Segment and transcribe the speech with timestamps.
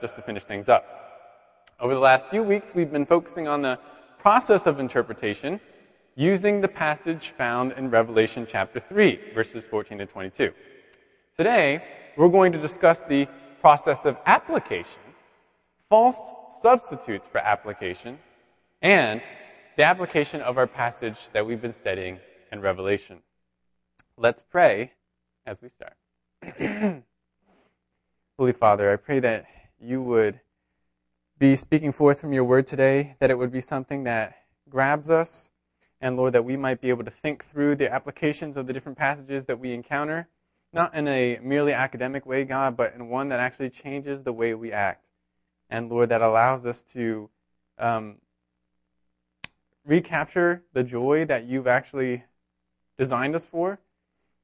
[0.00, 0.84] just to finish things up.
[1.80, 3.78] Over the last few weeks, we've been focusing on the
[4.18, 5.60] process of interpretation
[6.16, 10.52] using the passage found in Revelation chapter 3, verses 14 to 22.
[11.36, 11.84] Today,
[12.16, 13.28] we're going to discuss the
[13.60, 15.00] process of application,
[15.88, 16.18] false
[16.60, 18.18] substitutes for application,
[18.82, 19.22] and
[19.76, 22.18] the application of our passage that we've been studying
[22.50, 23.22] in Revelation.
[24.16, 24.94] Let's pray
[25.46, 25.94] as we start.
[28.36, 29.46] Holy Father, I pray that
[29.80, 30.40] you would
[31.38, 34.36] be speaking forth from your word today, that it would be something that
[34.68, 35.50] grabs us,
[36.00, 38.98] and Lord, that we might be able to think through the applications of the different
[38.98, 40.28] passages that we encounter,
[40.72, 44.54] not in a merely academic way, God, but in one that actually changes the way
[44.54, 45.08] we act.
[45.70, 47.30] And Lord, that allows us to
[47.78, 48.16] um,
[49.84, 52.24] recapture the joy that you've actually
[52.96, 53.80] designed us for.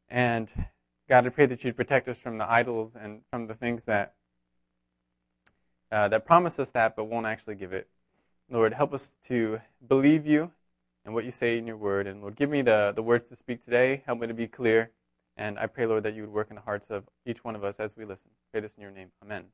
[0.09, 0.53] And
[1.09, 4.15] God, I pray that you'd protect us from the idols and from the things that
[5.95, 7.87] uh, that promise us that but won't actually give it.
[8.51, 10.51] Lord, help us to believe you
[11.05, 12.09] and what you say in your word.
[12.09, 14.03] And Lord, give me the, the words to speak today.
[14.05, 14.91] Help me to be clear.
[15.37, 17.63] And I pray, Lord, that you would work in the hearts of each one of
[17.63, 18.31] us as we listen.
[18.51, 19.11] Pray this in your name.
[19.23, 19.45] Amen.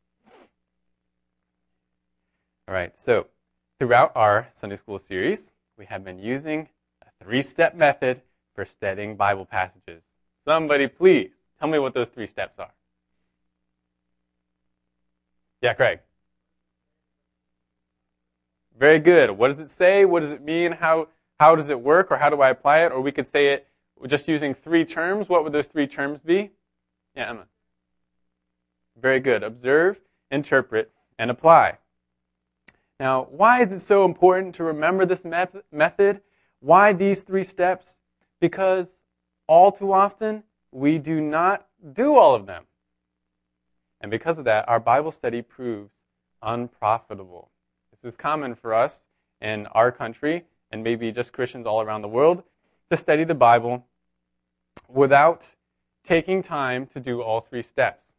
[2.66, 3.26] All right, so
[3.78, 6.68] throughout our Sunday school series, we have been using
[7.02, 8.22] a three step method
[8.54, 10.04] for studying Bible passages.
[10.46, 12.72] Somebody, please tell me what those three steps are.
[15.60, 16.00] Yeah, Craig.
[18.80, 19.30] Very good.
[19.32, 20.06] What does it say?
[20.06, 20.72] What does it mean?
[20.72, 22.10] How, how does it work?
[22.10, 22.92] Or how do I apply it?
[22.92, 23.68] Or we could say it
[24.06, 25.28] just using three terms.
[25.28, 26.52] What would those three terms be?
[27.14, 27.44] Yeah, Emma.
[28.98, 29.42] Very good.
[29.42, 31.76] Observe, interpret, and apply.
[32.98, 35.26] Now, why is it so important to remember this
[35.70, 36.22] method?
[36.60, 37.98] Why these three steps?
[38.40, 39.02] Because
[39.46, 42.64] all too often, we do not do all of them.
[44.00, 45.98] And because of that, our Bible study proves
[46.42, 47.50] unprofitable.
[48.02, 49.04] This is common for us
[49.42, 52.44] in our country and maybe just Christians all around the world
[52.90, 53.84] to study the Bible
[54.88, 55.54] without
[56.02, 58.14] taking time to do all three steps.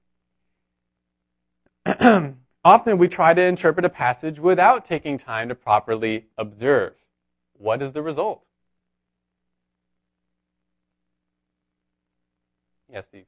[2.64, 6.94] Often we try to interpret a passage without taking time to properly observe.
[7.54, 8.44] What is the result?
[12.88, 13.26] Yes, Steve.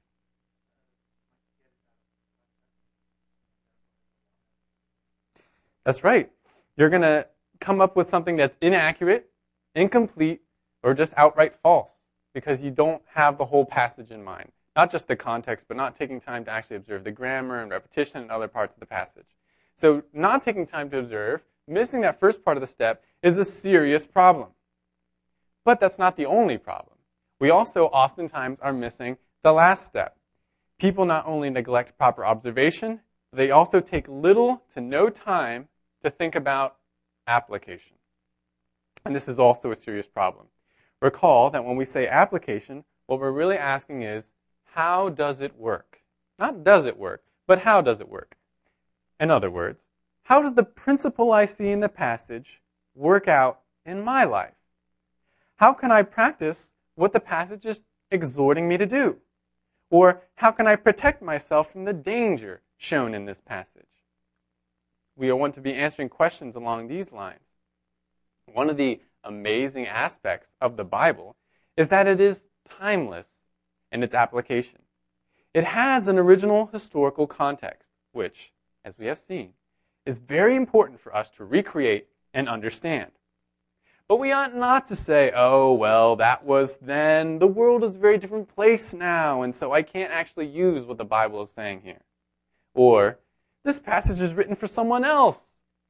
[5.84, 6.30] That's right
[6.78, 7.28] you're going to
[7.60, 9.30] come up with something that's inaccurate,
[9.76, 10.42] incomplete,
[10.82, 11.92] or just outright false
[12.34, 14.52] because you don't have the whole passage in mind.
[14.76, 18.22] Not just the context, but not taking time to actually observe the grammar and repetition
[18.22, 19.38] and other parts of the passage.
[19.76, 23.46] So, not taking time to observe, missing that first part of the step, is a
[23.46, 24.50] serious problem.
[25.64, 26.98] But that's not the only problem.
[27.40, 30.18] We also oftentimes are missing the last step.
[30.80, 33.02] People not only neglect proper observation,
[33.32, 35.70] they also take little to no time
[36.04, 36.78] to think about
[37.28, 37.98] application.
[39.06, 40.48] And this is also a serious problem.
[41.02, 44.30] Recall that when we say application, what we're really asking is,
[44.64, 46.02] how does it work?
[46.40, 48.38] Not does it work, but how does it work?
[49.20, 49.88] In other words,
[50.24, 52.62] how does the principle I see in the passage
[52.96, 54.56] work out in my life?
[55.58, 59.18] How can I practice what the passage is exhorting me to do?
[59.90, 63.86] Or how can I protect myself from the danger shown in this passage?
[65.16, 67.40] We want to be answering questions along these lines.
[68.46, 71.36] One of the amazing aspects of the Bible
[71.78, 72.48] is that it is
[72.80, 73.44] timeless
[73.92, 74.80] in its application.
[75.54, 78.52] It has an original historical context, which,
[78.84, 79.54] as we have seen,
[80.06, 83.12] is very important for us to recreate and understand.
[84.08, 87.40] But we ought not to say, oh, well, that was then.
[87.40, 90.98] The world is a very different place now, and so I can't actually use what
[90.98, 92.02] the Bible is saying here.
[92.74, 93.20] Or,
[93.64, 95.42] this passage is written for someone else.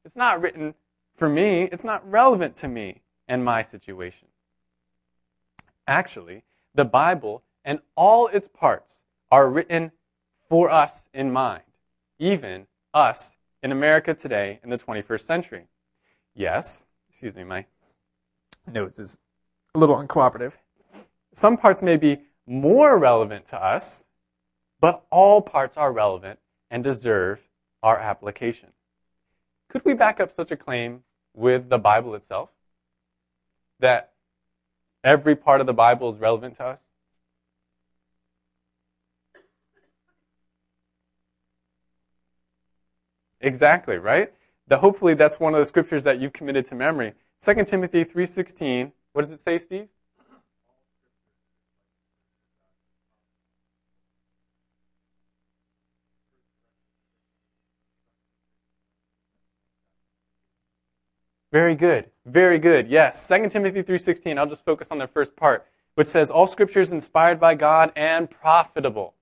[0.05, 0.75] It's not written
[1.15, 1.63] for me.
[1.63, 4.27] It's not relevant to me and my situation.
[5.87, 6.43] Actually,
[6.75, 9.91] the Bible and all its parts are written
[10.49, 11.63] for us in mind,
[12.19, 15.67] even us in America today in the 21st century.
[16.35, 17.65] Yes, excuse me, my
[18.71, 19.17] nose is
[19.73, 20.57] a little uncooperative.
[21.33, 24.05] Some parts may be more relevant to us,
[24.79, 27.49] but all parts are relevant and deserve
[27.83, 28.69] our application.
[29.69, 31.03] Could we back up such a claim
[31.33, 32.49] with the Bible itself?
[33.79, 34.13] That
[35.03, 36.83] every part of the Bible is relevant to us?
[43.41, 44.31] Exactly, right?
[44.71, 47.13] Hopefully that's one of the scriptures that you've committed to memory.
[47.41, 49.89] 2 Timothy 3.16, what does it say, Steve?
[61.53, 62.09] Very good.
[62.25, 62.87] Very good.
[62.87, 63.27] Yes.
[63.27, 64.39] 2 Timothy 3:16.
[64.39, 67.93] I'll just focus on the first part, which says all scripture is inspired by God
[67.95, 69.13] and profitable.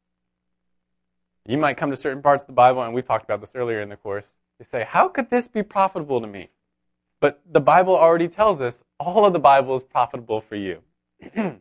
[1.46, 3.82] You might come to certain parts of the Bible and we talked about this earlier
[3.82, 4.28] in the course.
[4.60, 6.52] You say, "How could this be profitable to me?"
[7.20, 10.84] But the Bible already tells us all of the Bible is profitable for you.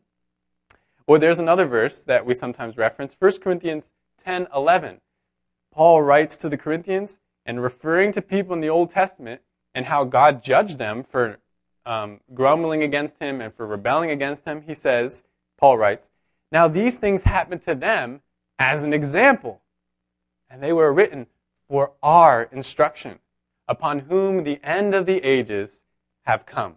[1.08, 3.90] or there's another verse that we sometimes reference, 1 Corinthians
[4.24, 5.00] 10:11.
[5.72, 9.42] Paul writes to the Corinthians and referring to people in the Old Testament
[9.74, 11.38] and how God judged them for
[11.86, 15.22] um, grumbling against him and for rebelling against him, he says,
[15.58, 16.10] Paul writes,
[16.52, 18.22] Now these things happened to them
[18.58, 19.62] as an example,
[20.48, 21.26] and they were written
[21.68, 23.20] for our instruction,
[23.68, 25.84] upon whom the end of the ages
[26.22, 26.76] have come.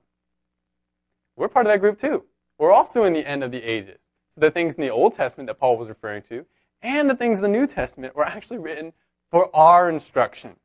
[1.36, 2.26] We're part of that group too.
[2.58, 4.00] We're also in the end of the ages.
[4.30, 6.46] So the things in the Old Testament that Paul was referring to
[6.84, 8.94] and the things in the New Testament were actually written
[9.32, 10.58] for our instruction.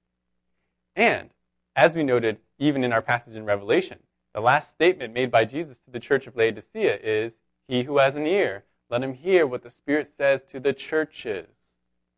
[0.96, 1.30] And
[1.78, 4.00] as we noted, even in our passage in Revelation,
[4.34, 7.38] the last statement made by Jesus to the church of Laodicea is,
[7.68, 11.46] He who has an ear, let him hear what the Spirit says to the churches.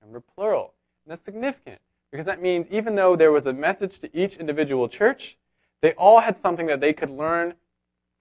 [0.02, 0.72] We're plural.
[1.04, 1.78] And that's significant
[2.10, 5.36] because that means even though there was a message to each individual church,
[5.82, 7.54] they all had something that they could learn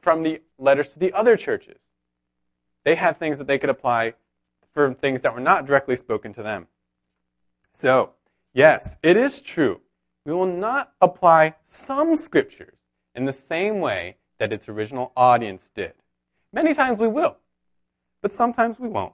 [0.01, 1.79] from the letters to the other churches.
[2.83, 4.15] They had things that they could apply
[4.73, 6.67] for things that were not directly spoken to them.
[7.71, 8.11] So,
[8.53, 9.79] yes, it is true
[10.25, 12.77] we will not apply some scriptures
[13.15, 15.93] in the same way that its original audience did.
[16.51, 17.37] Many times we will,
[18.21, 19.13] but sometimes we won't.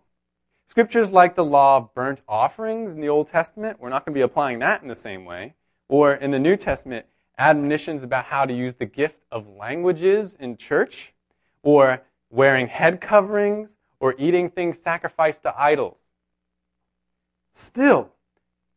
[0.68, 4.18] Scriptures like the law of burnt offerings in the Old Testament, we're not going to
[4.18, 5.54] be applying that in the same way.
[5.88, 7.06] Or in the New Testament,
[7.38, 11.13] admonitions about how to use the gift of languages in church,
[11.62, 16.00] or wearing head coverings, or eating things sacrificed to idols.
[17.51, 18.12] Still,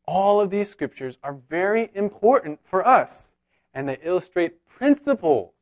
[0.08, 3.36] all of these scriptures are very important for us,
[3.74, 5.52] and they illustrate principles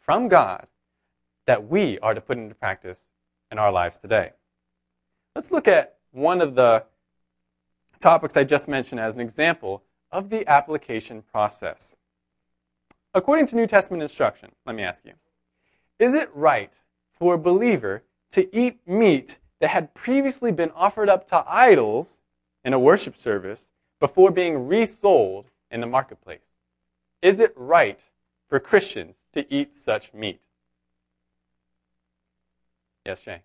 [0.00, 0.66] from God
[1.44, 3.06] that we are to put into practice
[3.52, 4.30] in our lives today.
[5.34, 6.84] Let's look at one of the
[8.00, 11.96] topics I just mentioned as an example of the application process.
[13.12, 15.12] According to New Testament instruction, let me ask you,
[15.98, 16.72] is it right
[17.12, 22.22] for a believer to eat meat that had previously been offered up to idols
[22.66, 23.70] in a worship service
[24.00, 26.40] before being resold in the marketplace.
[27.22, 28.00] Is it right
[28.48, 30.40] for Christians to eat such meat?
[33.04, 33.42] Yes, Shay.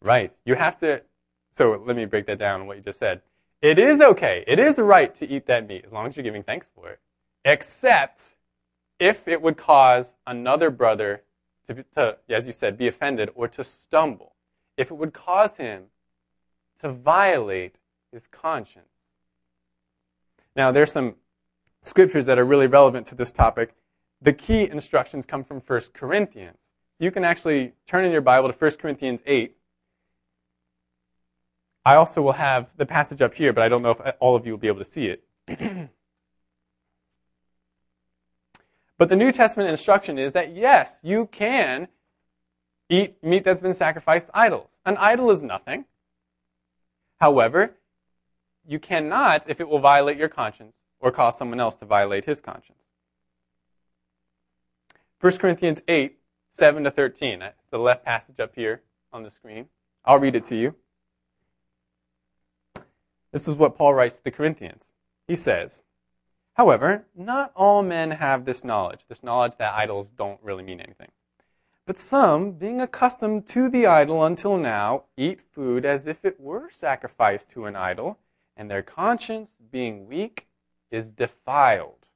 [0.00, 0.32] Right.
[0.44, 1.02] You have to.
[1.50, 2.68] So let me break that down.
[2.68, 3.22] What you just said.
[3.60, 4.44] It is okay.
[4.46, 7.00] It is right to eat that meat as long as you're giving thanks for it
[7.44, 8.34] except
[8.98, 11.22] if it would cause another brother
[11.66, 14.34] to, to, as you said, be offended or to stumble.
[14.76, 15.84] If it would cause him
[16.80, 17.76] to violate
[18.12, 18.86] his conscience.
[20.56, 21.16] Now, there's some
[21.82, 23.74] scriptures that are really relevant to this topic.
[24.20, 26.72] The key instructions come from 1 Corinthians.
[26.98, 29.56] So you can actually turn in your Bible to 1 Corinthians 8.
[31.84, 34.44] I also will have the passage up here, but I don't know if all of
[34.44, 35.90] you will be able to see it.
[39.00, 41.88] But the New Testament instruction is that yes, you can
[42.90, 44.72] eat meat that's been sacrificed to idols.
[44.84, 45.86] An idol is nothing.
[47.18, 47.78] However,
[48.68, 52.42] you cannot if it will violate your conscience or cause someone else to violate his
[52.42, 52.82] conscience.
[55.18, 56.18] 1 Corinthians 8,
[56.52, 57.38] 7 to 13.
[57.38, 58.82] That's the left passage up here
[59.14, 59.68] on the screen.
[60.04, 60.74] I'll read it to you.
[63.32, 64.92] This is what Paul writes to the Corinthians.
[65.26, 65.84] He says,
[66.60, 71.10] However, not all men have this knowledge, this knowledge that idols don't really mean anything.
[71.86, 76.68] But some, being accustomed to the idol until now, eat food as if it were
[76.70, 78.18] sacrificed to an idol,
[78.58, 80.48] and their conscience, being weak,
[80.90, 82.08] is defiled.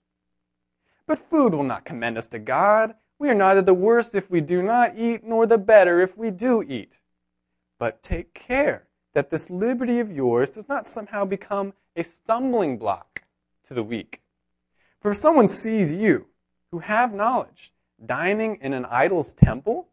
[1.07, 2.97] But food will not commend us to God.
[3.19, 6.31] We are neither the worse if we do not eat, nor the better if we
[6.31, 7.01] do eat.
[7.79, 13.23] But take care that this liberty of yours does not somehow become a stumbling block
[13.67, 14.21] to the weak.
[15.05, 16.29] For if someone sees you,
[16.71, 19.89] who have knowledge, dining in an idol's temple,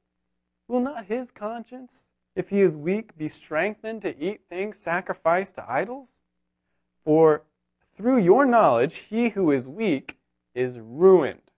[0.70, 5.70] will not his conscience, if he is weak, be strengthened to eat things sacrificed to
[5.70, 6.22] idols?
[7.04, 7.44] For
[7.94, 10.18] through your knowledge, he who is weak
[10.56, 11.52] is ruined.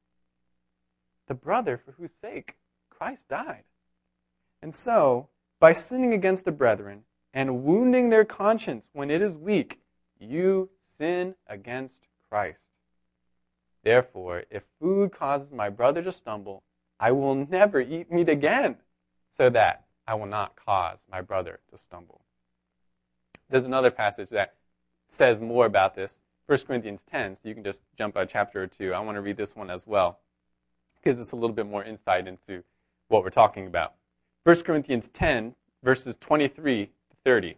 [1.27, 2.55] The brother for whose sake
[2.89, 3.65] Christ died.
[4.63, 5.29] And so,
[5.59, 9.79] by sinning against the brethren and wounding their conscience when it is weak,
[10.19, 12.72] you sin against Christ.
[13.83, 16.63] Therefore, if food causes my brother to stumble,
[16.99, 18.77] I will never eat meat again,
[19.31, 22.21] so that I will not cause my brother to stumble.
[23.49, 24.55] There's another passage that
[25.07, 26.21] says more about this.
[26.45, 28.93] 1 Corinthians 10, so you can just jump a chapter or two.
[28.93, 30.19] I want to read this one as well.
[31.03, 32.63] Gives us a little bit more insight into
[33.07, 33.93] what we're talking about.
[34.43, 36.91] 1 Corinthians 10, verses 23 to
[37.23, 37.57] 30.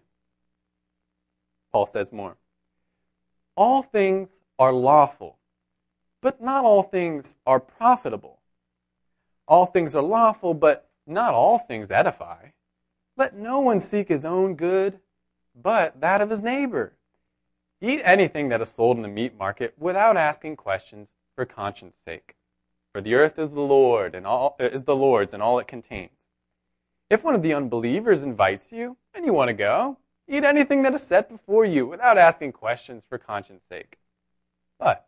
[1.71, 2.37] Paul says more.
[3.55, 5.37] All things are lawful,
[6.25, 8.39] but not all things are profitable.
[9.47, 12.47] All things are lawful, but not all things edify.
[13.15, 15.01] Let no one seek his own good,
[15.55, 16.93] but that of his neighbor.
[17.79, 22.33] Eat anything that is sold in the meat market without asking questions for conscience sake.
[22.91, 25.67] For the earth is the Lord and all uh, is the Lord's and all it
[25.67, 26.25] contains.
[27.07, 30.95] If one of the unbelievers invites you and you want to go, eat anything that
[30.95, 33.99] is set before you without asking questions for conscience sake.
[34.79, 35.05] But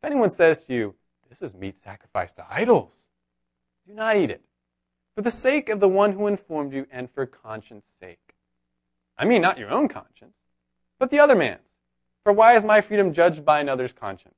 [0.00, 0.94] if anyone says to you,
[1.28, 3.06] This is meat sacrificed to idols,
[3.86, 4.42] do not eat it,
[5.14, 8.34] for the sake of the one who informed you and for conscience sake.
[9.16, 10.36] I mean, not your own conscience,
[10.98, 11.60] but the other man's.
[12.22, 14.34] For why is my freedom judged by another's conscience?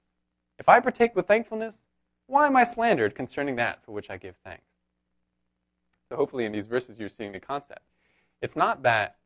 [0.58, 1.82] If I partake with thankfulness,
[2.26, 4.64] why am I slandered concerning that for which I give thanks?
[6.08, 7.82] So hopefully in these verses you're seeing the concept.
[8.40, 9.16] It's not that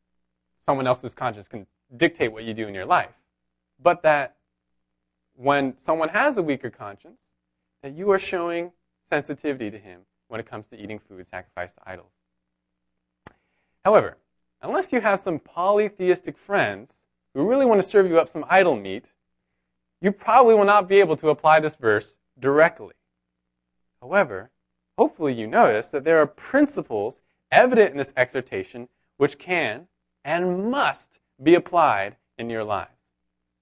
[0.65, 3.13] someone else's conscience can dictate what you do in your life,
[3.81, 4.37] but that
[5.35, 7.19] when someone has a weaker conscience,
[7.81, 8.71] that you are showing
[9.07, 12.11] sensitivity to him when it comes to eating food sacrificed to idols.
[13.83, 14.17] However,
[14.61, 18.75] unless you have some polytheistic friends who really want to serve you up some idol
[18.75, 19.11] meat,
[20.01, 22.93] you probably will not be able to apply this verse directly.
[24.01, 24.51] However,
[24.97, 29.87] hopefully you notice that there are principles evident in this exhortation which can
[30.23, 32.91] and must be applied in your lives.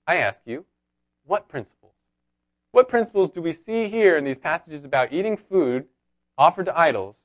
[0.07, 0.65] I ask you,
[1.25, 1.93] what principles?
[2.71, 5.85] What principles do we see here in these passages about eating food
[6.37, 7.23] offered to idols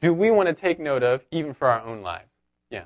[0.00, 2.30] do we want to take note of even for our own lives?
[2.70, 2.84] Yeah.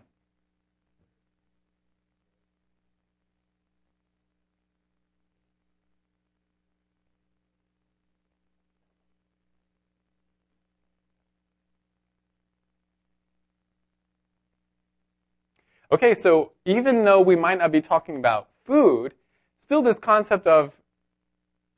[15.93, 19.15] Okay, so even though we might not be talking about food,
[19.61, 20.81] still this concept of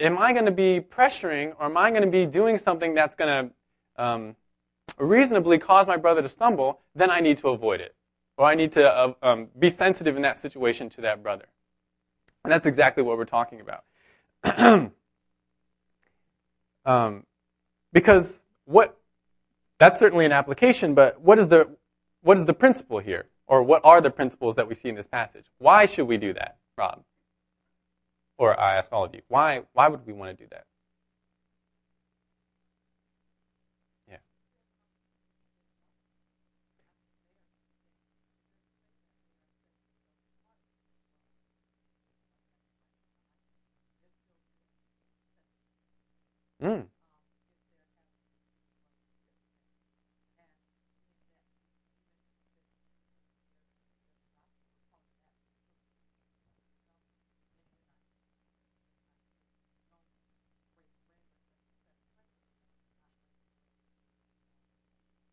[0.00, 3.14] am I going to be pressuring or am I going to be doing something that's
[3.14, 3.50] going
[3.96, 4.36] to um,
[4.98, 7.94] reasonably cause my brother to stumble, then I need to avoid it.
[8.36, 11.46] Or I need to uh, um, be sensitive in that situation to that brother.
[12.44, 13.84] And that's exactly what we're talking about.
[16.84, 17.24] um,
[17.92, 18.98] because what
[19.78, 21.76] that's certainly an application, but what is the
[22.22, 23.26] what is the principle here?
[23.46, 25.46] Or what are the principles that we see in this passage?
[25.58, 27.04] Why should we do that, Rob?
[28.38, 30.66] Or I ask all of you, why, why would we want to do that?
[34.08, 34.18] Yeah.
[46.62, 46.86] Mm.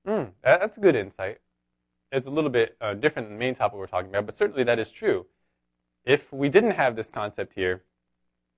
[0.07, 1.39] Mm, that's a good insight.
[2.11, 4.63] It's a little bit uh, different than the main topic we're talking about, but certainly
[4.63, 5.25] that is true.
[6.05, 7.83] If we didn't have this concept here,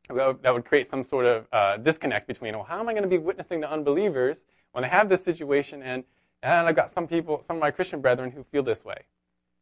[0.10, 3.10] that would create some sort of uh, disconnect between, well, how am I going to
[3.10, 6.04] be witnessing to unbelievers when I have this situation and,
[6.44, 9.06] and I've got some people, some of my Christian brethren who feel this way.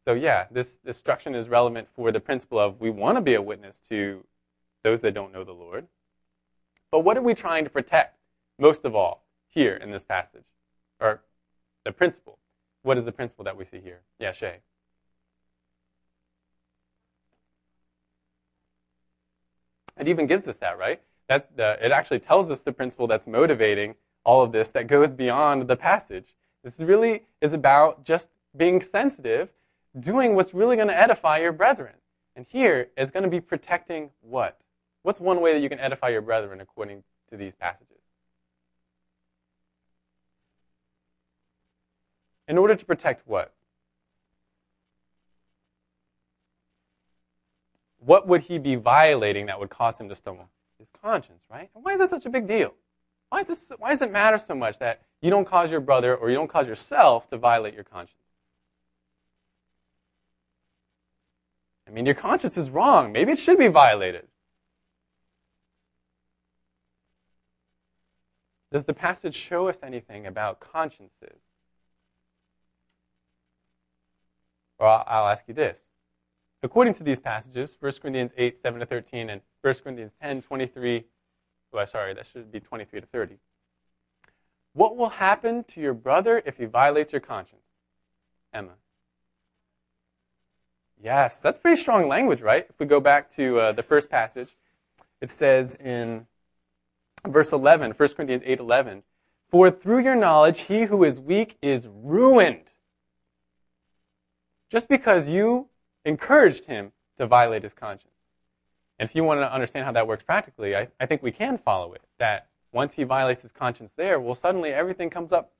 [0.06, 3.42] So yeah, this instruction is relevant for the principle of we want to be a
[3.42, 4.24] witness to
[4.82, 5.86] those that don't know the Lord.
[6.90, 8.18] But what are we trying to protect
[8.58, 10.44] most of all here in this passage?
[11.00, 11.22] Or
[11.84, 12.38] the principle.
[12.82, 14.00] What is the principle that we see here?
[14.18, 14.60] Yeah, Shay.
[19.98, 21.00] It even gives us that, right?
[21.28, 25.12] That's the, it actually tells us the principle that's motivating all of this that goes
[25.12, 26.34] beyond the passage.
[26.62, 29.50] This really is about just being sensitive,
[29.98, 31.94] doing what's really going to edify your brethren.
[32.36, 34.60] And here is going to be protecting what?
[35.02, 37.93] What's one way that you can edify your brethren according to these passages?
[42.46, 43.52] In order to protect what?
[47.98, 50.50] What would he be violating that would cause him to stumble?
[50.78, 51.70] His conscience, right?
[51.74, 52.74] And why is this such a big deal?
[53.30, 56.14] Why, is this, why does it matter so much that you don't cause your brother
[56.14, 58.18] or you don't cause yourself to violate your conscience?
[61.88, 63.12] I mean, your conscience is wrong.
[63.12, 64.26] Maybe it should be violated.
[68.70, 71.38] Does the passage show us anything about consciences?
[74.78, 75.90] Or I'll, ask you this.
[76.62, 81.04] According to these passages, 1 Corinthians 8, 7 to 13, and 1 Corinthians 10, 23,
[81.72, 83.36] well, sorry, that should be 23 to 30.
[84.72, 87.62] What will happen to your brother if he violates your conscience?
[88.52, 88.72] Emma.
[91.00, 92.66] Yes, that's pretty strong language, right?
[92.68, 94.56] If we go back to uh, the first passage,
[95.20, 96.26] it says in
[97.26, 99.02] verse 11, 1 Corinthians 8 11,
[99.50, 102.73] For through your knowledge, he who is weak is ruined.
[104.70, 105.68] Just because you
[106.04, 108.10] encouraged him to violate his conscience.
[108.98, 111.58] And if you want to understand how that works practically, I, I think we can
[111.58, 112.02] follow it.
[112.18, 115.52] That once he violates his conscience there, well, suddenly everything comes up,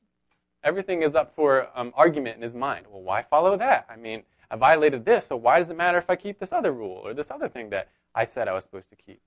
[0.63, 2.87] everything is up for um, argument in his mind.
[2.91, 3.87] Well, why follow that?
[3.89, 6.73] I mean, I violated this, so why does it matter if I keep this other
[6.73, 9.21] rule or this other thing that I said I was supposed to keep?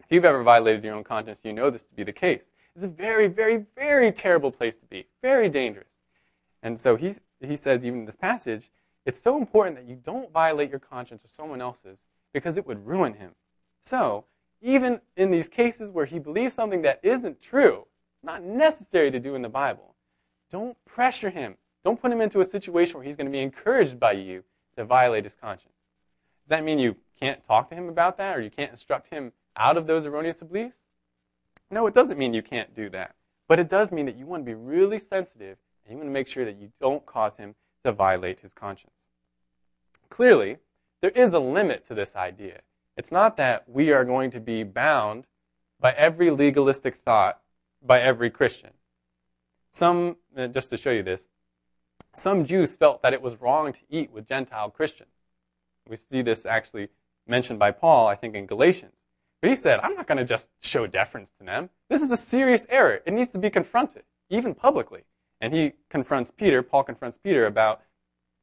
[0.00, 2.48] If you've ever violated your own conscience, you know this to be the case.
[2.74, 5.88] It's a very, very, very terrible place to be, very dangerous.
[6.62, 7.14] And so he,
[7.46, 8.70] he says, even in this passage,
[9.04, 11.98] it's so important that you don't violate your conscience or someone else's
[12.32, 13.32] because it would ruin him.
[13.82, 14.24] So,
[14.62, 17.86] even in these cases where he believes something that isn't true,
[18.22, 19.94] not necessary to do in the Bible,
[20.50, 21.56] don't pressure him.
[21.84, 24.44] Don't put him into a situation where he's going to be encouraged by you
[24.76, 25.74] to violate his conscience.
[26.44, 29.32] Does that mean you can't talk to him about that or you can't instruct him
[29.56, 30.78] out of those erroneous beliefs?
[31.70, 33.14] No, it doesn't mean you can't do that.
[33.46, 36.12] But it does mean that you want to be really sensitive and you want to
[36.12, 38.94] make sure that you don't cause him to violate his conscience.
[40.08, 40.58] Clearly,
[41.00, 42.60] there is a limit to this idea.
[42.96, 45.26] It's not that we are going to be bound
[45.80, 47.40] by every legalistic thought
[47.84, 48.70] by every Christian.
[49.70, 51.26] Some, uh, just to show you this,
[52.16, 55.10] some Jews felt that it was wrong to eat with Gentile Christians.
[55.88, 56.88] We see this actually
[57.26, 58.94] mentioned by Paul, I think, in Galatians.
[59.40, 61.70] But he said, I'm not going to just show deference to them.
[61.90, 63.02] This is a serious error.
[63.04, 65.02] It needs to be confronted, even publicly.
[65.40, 67.82] And he confronts Peter, Paul confronts Peter about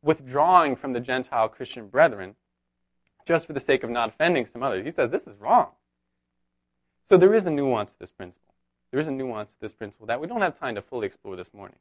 [0.01, 2.35] withdrawing from the Gentile Christian brethren
[3.25, 4.83] just for the sake of not offending some others.
[4.83, 5.71] He says this is wrong.
[7.03, 8.53] So there is a nuance to this principle.
[8.91, 11.35] There is a nuance to this principle that we don't have time to fully explore
[11.35, 11.77] this morning.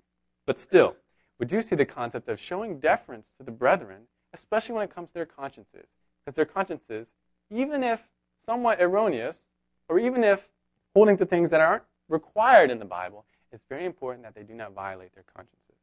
[0.47, 0.97] But still,
[1.39, 5.09] we do see the concept of showing deference to the brethren, especially when it comes
[5.09, 5.87] to their consciences.
[6.25, 7.09] Because their consciences,
[7.51, 8.03] even if
[8.37, 9.47] somewhat erroneous,
[9.89, 10.49] or even if
[10.95, 14.55] holding to things that aren't required in the Bible, it's very important that they do
[14.55, 15.77] not violate their consciences.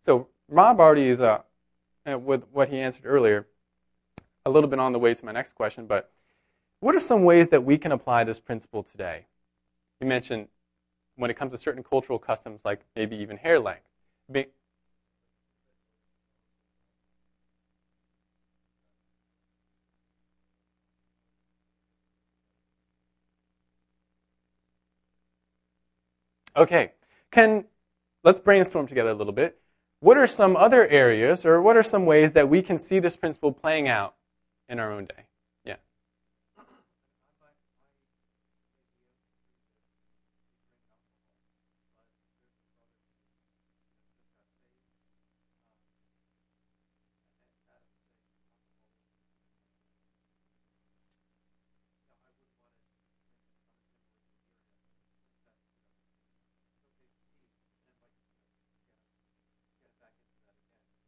[0.00, 1.42] So Rob already is, uh,
[2.10, 3.46] uh, with what he answered earlier,
[4.44, 6.10] a little bit on the way to my next question, but
[6.80, 9.26] what are some ways that we can apply this principle today?
[10.00, 10.48] You mentioned
[11.16, 13.88] when it comes to certain cultural customs, like maybe even hair length.
[26.56, 26.92] Okay,
[27.30, 27.64] can
[28.22, 29.60] let's brainstorm together a little bit
[30.04, 33.16] what are some other areas or what are some ways that we can see this
[33.16, 34.16] principle playing out
[34.68, 35.24] in our own day?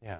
[0.02, 0.18] Yeah.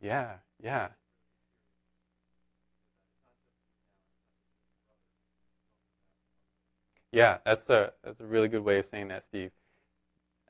[0.00, 0.38] Yeah.
[0.62, 0.88] Yeah,
[7.10, 7.38] yeah.
[7.44, 9.50] That's a that's a really good way of saying that, Steve.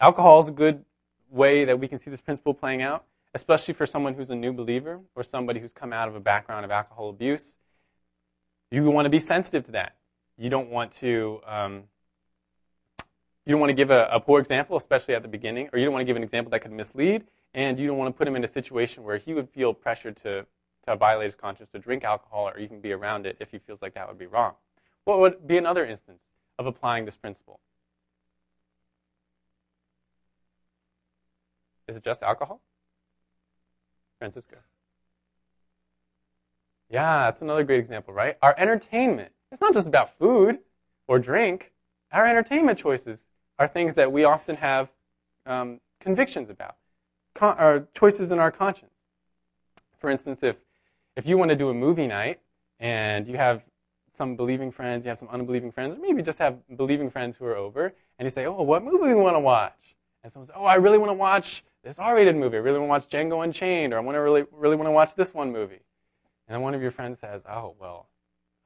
[0.00, 0.84] Alcohol is a good
[1.30, 4.52] way that we can see this principle playing out especially for someone who's a new
[4.52, 7.56] believer or somebody who's come out of a background of alcohol abuse.
[8.70, 9.96] You want to be sensitive to that.
[10.38, 11.40] You don't want to.
[11.46, 11.84] Um,
[13.44, 15.84] you don't want to give a, a, poor example, especially at the beginning, or you
[15.84, 18.28] don't want to give an example that could mislead, and you don't want to put
[18.28, 20.46] him in a situation where he would feel pressured to,
[20.86, 23.82] to violate his conscience, to drink alcohol, or even be around it if he feels
[23.82, 24.54] like that would be wrong.
[25.04, 26.20] What would be another instance
[26.56, 27.58] of applying this principle?
[31.88, 32.60] Is it just alcohol?
[34.22, 34.58] Francisco.
[36.88, 38.38] Yeah, that's another great example, right?
[38.40, 39.32] Our entertainment.
[39.50, 40.60] It's not just about food
[41.08, 41.72] or drink.
[42.12, 43.26] Our entertainment choices
[43.58, 44.92] are things that we often have
[45.44, 46.76] um, convictions about,
[47.34, 48.92] Con- or choices in our conscience.
[49.98, 50.54] For instance, if,
[51.16, 52.38] if you want to do a movie night
[52.78, 53.64] and you have
[54.08, 57.44] some believing friends, you have some unbelieving friends, or maybe just have believing friends who
[57.46, 59.96] are over, and you say, oh, what movie we want to watch?
[60.22, 62.56] and someone says, "Oh, I really want to watch this R-rated movie.
[62.56, 64.92] I really want to watch Django Unchained, or I want to really really want to
[64.92, 65.82] watch this one movie,"
[66.46, 68.08] and then one of your friends says, "Oh, well,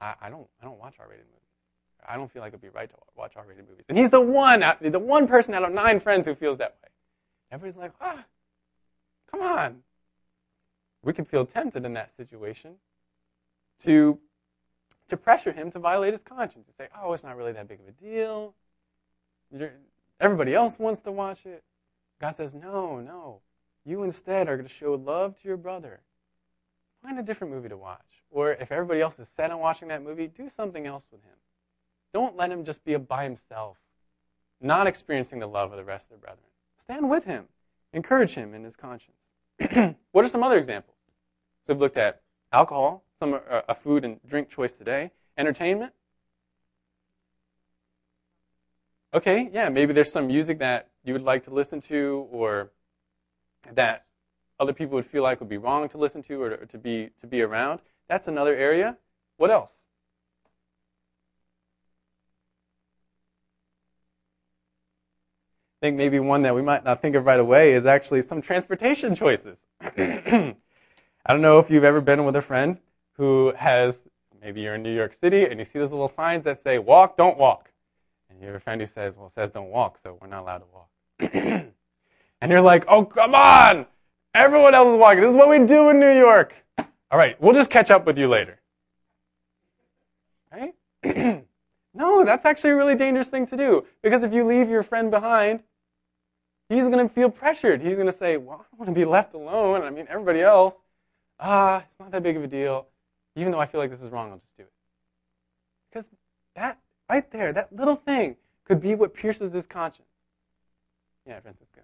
[0.00, 1.40] I, I don't I don't watch R-rated movies.
[2.06, 4.60] I don't feel like it'd be right to watch R-rated movies." And he's the one
[4.80, 6.88] the one person out of nine friends who feels that way.
[7.50, 8.24] Everybody's like, "Ah,
[9.30, 9.82] come on."
[11.02, 12.76] We could feel tempted in that situation
[13.84, 14.18] to
[15.08, 17.80] to pressure him to violate his conscience, to say, "Oh, it's not really that big
[17.80, 18.54] of a deal."
[19.50, 19.72] You're,
[20.20, 21.62] everybody else wants to watch it.
[22.20, 23.40] God says, no, no.
[23.84, 26.00] You instead are going to show love to your brother.
[27.02, 28.00] Find a different movie to watch.
[28.30, 31.36] Or if everybody else is set on watching that movie, do something else with him.
[32.12, 33.76] Don't let him just be by himself,
[34.60, 36.46] not experiencing the love of the rest of the brethren.
[36.78, 37.44] Stand with him.
[37.92, 39.16] Encourage him in his conscience.
[40.12, 40.96] what are some other examples?
[41.66, 45.92] So we've looked at alcohol, some uh, a food and drink choice today, entertainment,
[49.16, 52.72] okay, yeah, maybe there's some music that you would like to listen to or
[53.72, 54.04] that
[54.58, 57.26] other people would feel like would be wrong to listen to or to, be to
[57.26, 57.80] be around.
[58.08, 58.96] That's another area.
[59.36, 59.72] What else?
[65.80, 68.42] I think maybe one that we might not think of right away is actually some
[68.42, 69.66] transportation choices.
[69.80, 70.54] I
[71.28, 72.80] don't know if you've ever been with a friend
[73.12, 74.08] who has,
[74.40, 77.16] maybe you're in New York City and you see those little signs that say, walk,
[77.16, 77.72] don't walk.
[78.30, 80.42] And you have a friend who says, well, it says don't walk, so we're not
[80.42, 80.88] allowed to walk.
[81.32, 81.72] and
[82.48, 83.86] you're like, oh, come on!
[84.34, 85.20] Everyone else is walking.
[85.20, 86.54] This is what we do in New York.
[86.78, 88.60] All right, we'll just catch up with you later.
[90.52, 90.74] Right?
[91.94, 93.86] no, that's actually a really dangerous thing to do.
[94.02, 95.62] Because if you leave your friend behind,
[96.68, 97.80] he's going to feel pressured.
[97.80, 99.82] He's going to say, well, I want to be left alone.
[99.82, 100.76] I mean, everybody else,
[101.40, 102.86] ah, it's not that big of a deal.
[103.36, 104.72] Even though I feel like this is wrong, I'll just do it.
[105.90, 106.10] Because
[106.54, 110.05] that Right there, that little thing could be what pierces his conscience.
[111.26, 111.82] Yeah, Francisco.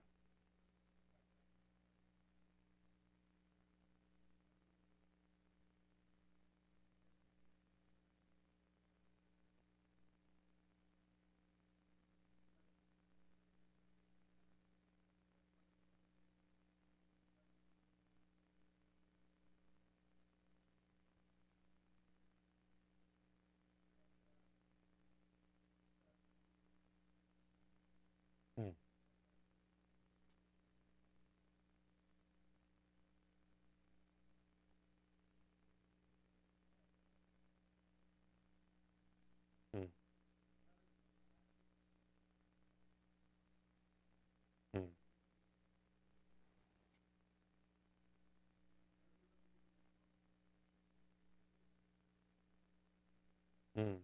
[53.83, 53.97] Mm.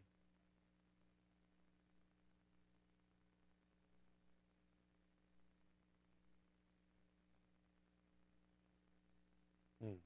[9.84, 9.98] Mm.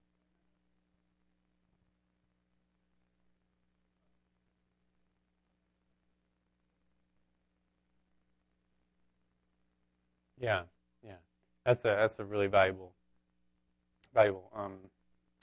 [10.38, 10.62] Yeah,
[11.04, 11.16] yeah,
[11.64, 12.92] that's a that's a really valuable
[14.14, 14.74] valuable um,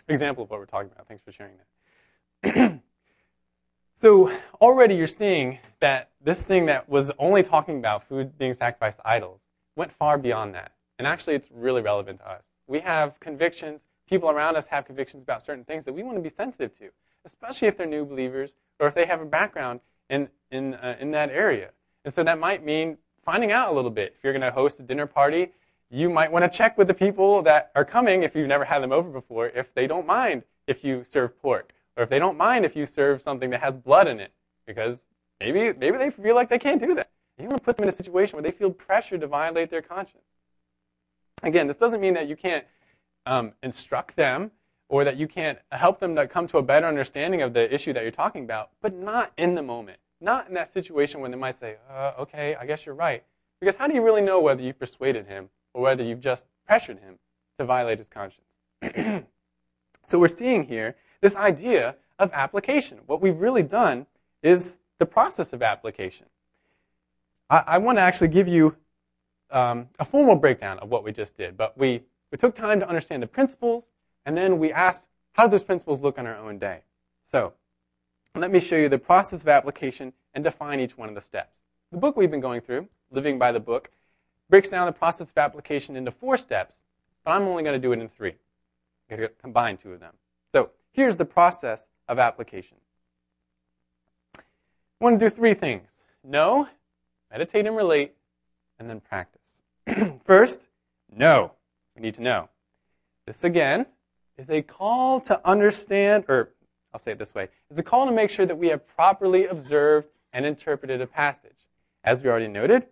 [0.07, 1.07] example of what we're talking about.
[1.07, 1.55] Thanks for sharing
[2.43, 2.81] that.
[4.01, 4.31] So
[4.61, 9.05] already you're seeing that this thing that was only talking about food being sacrificed to
[9.05, 9.41] idols
[9.75, 10.71] went far beyond that.
[10.97, 12.43] And actually, it's really relevant to us.
[12.65, 16.21] We have convictions, people around us have convictions about certain things that we want to
[16.21, 16.91] be sensitive to,
[17.25, 21.11] especially if they're new believers or if they have a background in, in, uh, in
[21.11, 21.71] that area.
[22.05, 24.13] And so that might mean finding out a little bit.
[24.17, 25.51] If you're going to host a dinner party,
[25.89, 28.81] you might want to check with the people that are coming, if you've never had
[28.81, 32.37] them over before, if they don't mind if you serve pork or if they don't
[32.37, 34.31] mind if you serve something that has blood in it,
[34.65, 35.05] because
[35.41, 37.09] maybe maybe they feel like they can't do that.
[37.37, 39.81] You want to put them in a situation where they feel pressured to violate their
[39.81, 40.23] conscience.
[41.43, 42.65] Again, this doesn't mean that you can't
[43.25, 44.51] um, instruct them
[44.87, 47.91] or that you can't help them to come to a better understanding of the issue
[47.93, 49.99] that you're talking about, but not in the moment.
[50.21, 53.23] Not in that situation when they might say, uh, okay, I guess you're right.
[53.59, 56.99] Because how do you really know whether you've persuaded him or whether you've just pressured
[56.99, 57.19] him
[57.57, 58.47] to violate his conscience?
[60.05, 62.99] so we're seeing here this idea of application.
[63.05, 64.07] What we've really done
[64.43, 66.27] is the process of application.
[67.49, 68.75] I, I want to actually give you
[69.51, 72.87] um, a formal breakdown of what we just did, but we, we took time to
[72.87, 73.85] understand the principles,
[74.25, 76.81] and then we asked, how do those principles look on our own day?
[77.23, 77.53] So,
[78.35, 81.57] let me show you the process of application and define each one of the steps.
[81.91, 83.89] The book we've been going through, Living by the Book,
[84.49, 86.73] breaks down the process of application into four steps,
[87.23, 88.35] but I'm only going to do it in three.
[89.09, 90.13] I'm going to combine two of them.
[90.53, 92.75] So, Here's the process of application.
[94.35, 94.41] I
[94.99, 95.91] want to do three things
[96.25, 96.67] know,
[97.31, 98.15] meditate and relate,
[98.77, 99.61] and then practice.
[100.25, 100.67] First,
[101.09, 101.53] know.
[101.95, 102.49] We need to know.
[103.25, 103.85] This again
[104.37, 106.49] is a call to understand, or
[106.93, 109.45] I'll say it this way, is a call to make sure that we have properly
[109.45, 111.65] observed and interpreted a passage.
[112.03, 112.87] As we already noted,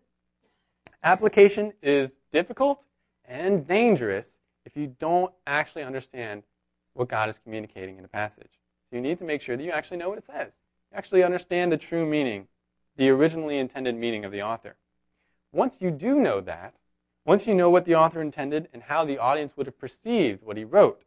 [1.04, 2.86] application is difficult
[3.26, 6.44] and dangerous if you don't actually understand
[6.98, 8.60] what God is communicating in a passage.
[8.90, 10.54] So you need to make sure that you actually know what it says.
[10.92, 12.48] You actually understand the true meaning,
[12.96, 14.76] the originally intended meaning of the author.
[15.52, 16.74] Once you do know that,
[17.26, 20.58] once you know what the author intended and how the audience would have perceived what
[20.58, 21.04] he wrote,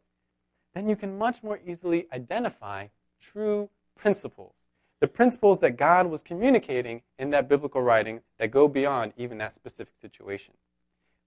[0.73, 2.87] then you can much more easily identify
[3.19, 4.53] true principles.
[4.99, 9.55] The principles that God was communicating in that biblical writing that go beyond even that
[9.55, 10.53] specific situation.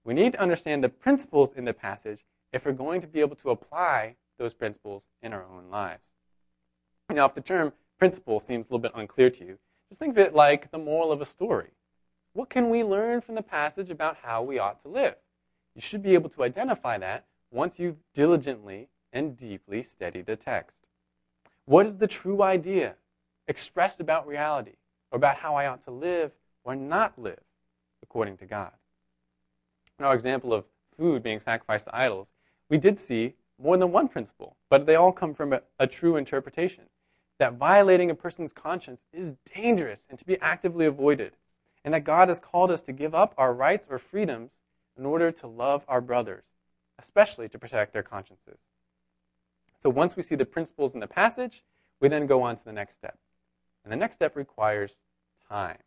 [0.05, 2.23] We need to understand the principles in the passage
[2.53, 6.03] if we're going to be able to apply those principles in our own lives.
[7.09, 9.57] Now, if the term principle seems a little bit unclear to you,
[9.89, 11.71] just think of it like the moral of a story.
[12.33, 15.15] What can we learn from the passage about how we ought to live?
[15.73, 20.79] You should be able to identify that once you've diligently and deeply studied the text.
[21.65, 22.95] What is the true idea
[23.47, 24.75] expressed about reality
[25.11, 26.31] or about how I ought to live
[26.63, 27.39] or not live
[28.03, 28.71] according to God?
[29.97, 30.65] In our example of
[30.97, 32.27] food being sacrificed to idols,
[32.69, 36.15] we did see more than one principle, but they all come from a, a true
[36.15, 36.85] interpretation
[37.37, 41.33] that violating a person's conscience is dangerous and to be actively avoided,
[41.83, 44.51] and that God has called us to give up our rights or freedoms
[44.97, 46.45] in order to love our brothers,
[46.97, 48.59] especially to protect their consciences.
[49.77, 51.63] So once we see the principles in the passage,
[51.99, 53.17] we then go on to the next step.
[53.83, 54.97] And the next step requires
[55.47, 55.77] time.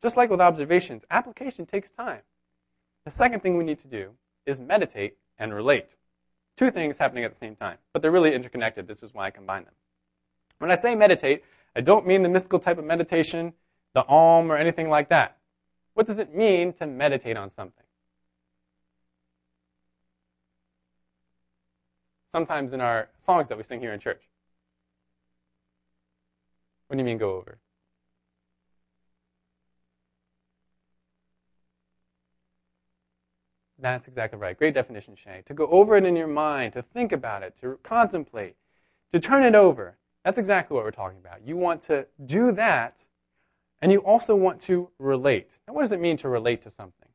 [0.00, 2.22] Just like with observations, application takes time.
[3.04, 4.12] The second thing we need to do
[4.46, 5.96] is meditate and relate.
[6.56, 8.86] Two things happening at the same time, but they're really interconnected.
[8.86, 9.74] This is why I combine them.
[10.58, 11.42] When I say meditate,
[11.74, 13.54] I don't mean the mystical type of meditation,
[13.94, 15.38] the Om, or anything like that.
[15.94, 17.84] What does it mean to meditate on something?
[22.32, 24.22] Sometimes in our songs that we sing here in church.
[26.86, 27.58] What do you mean go over?
[33.82, 34.56] That's exactly right.
[34.56, 35.42] Great definition, Shay.
[35.46, 38.54] To go over it in your mind, to think about it, to contemplate,
[39.12, 39.98] to turn it over.
[40.24, 41.44] That's exactly what we're talking about.
[41.44, 43.08] You want to do that,
[43.82, 45.58] and you also want to relate.
[45.66, 47.08] Now, what does it mean to relate to something?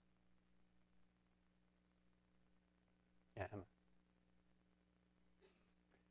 [3.38, 3.64] Yeah, Emma.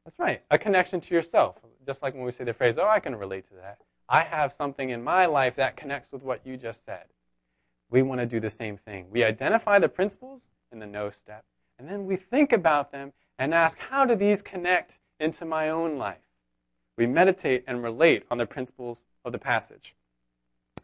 [0.07, 0.41] That's right.
[0.51, 1.57] A connection to yourself.
[1.85, 3.79] Just like when we say the phrase, oh, I can relate to that.
[4.09, 7.05] I have something in my life that connects with what you just said
[7.91, 9.07] we want to do the same thing.
[9.11, 11.45] We identify the principles in the no step,
[11.79, 15.97] and then we think about them and ask, how do these connect into my own
[15.97, 16.19] life?
[16.97, 19.95] We meditate and relate on the principles of the passage.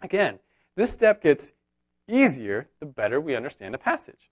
[0.03, 0.39] Again,
[0.77, 1.53] this step gets
[2.09, 4.31] easier the better we understand the passage.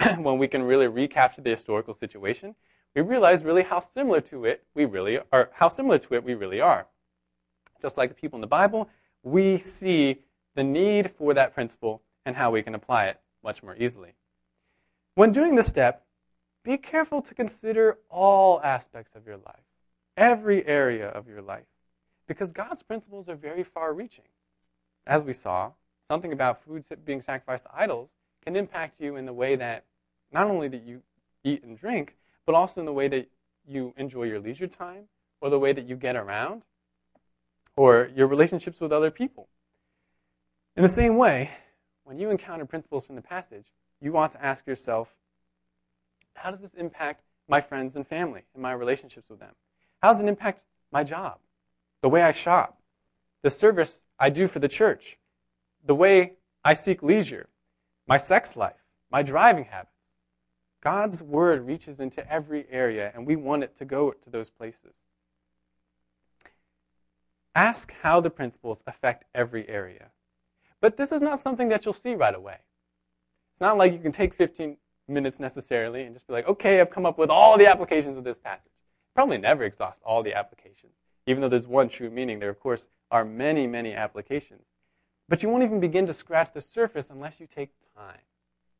[0.18, 2.54] when we can really recapture the historical situation,
[2.94, 6.34] we realize really how similar to it we really are, how similar to it we
[6.34, 6.86] really are.
[7.80, 8.88] Just like the people in the Bible,
[9.22, 10.22] we see
[10.54, 14.14] the need for that principle and how we can apply it much more easily.
[15.14, 16.04] When doing this step,
[16.64, 19.64] be careful to consider all aspects of your life,
[20.16, 21.66] every area of your life,
[22.26, 24.26] because God's principles are very far reaching.
[25.06, 25.72] As we saw,
[26.10, 28.10] something about food being sacrificed to idols
[28.44, 29.84] can impact you in the way that
[30.30, 31.02] not only that you
[31.42, 33.28] eat and drink, but also in the way that
[33.66, 35.04] you enjoy your leisure time,
[35.40, 36.62] or the way that you get around,
[37.76, 39.48] or your relationships with other people.
[40.76, 41.50] In the same way,
[42.10, 43.66] when you encounter principles from the passage,
[44.00, 45.16] you want to ask yourself,
[46.34, 49.54] how does this impact my friends and family and my relationships with them?
[50.02, 51.38] How does it impact my job,
[52.00, 52.80] the way I shop,
[53.42, 55.18] the service I do for the church,
[55.86, 56.32] the way
[56.64, 57.48] I seek leisure,
[58.08, 59.94] my sex life, my driving habits?
[60.80, 64.94] God's word reaches into every area, and we want it to go to those places.
[67.54, 70.10] Ask how the principles affect every area.
[70.80, 72.58] But this is not something that you'll see right away.
[73.52, 76.90] It's not like you can take 15 minutes necessarily and just be like, okay, I've
[76.90, 78.72] come up with all the applications of this passage.
[79.14, 80.92] Probably never exhaust all the applications.
[81.26, 84.62] Even though there's one true meaning, there, of course, are many, many applications.
[85.28, 88.20] But you won't even begin to scratch the surface unless you take time.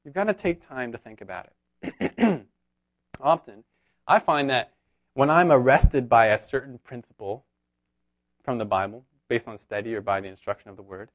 [0.05, 1.49] You've got to take time to think about
[1.83, 2.47] it.
[3.21, 3.65] Often,
[4.09, 4.73] I find that
[5.15, 7.45] when I'm arrested by a certain principle
[8.43, 11.11] from the Bible, based on study or by the instruction of the Word,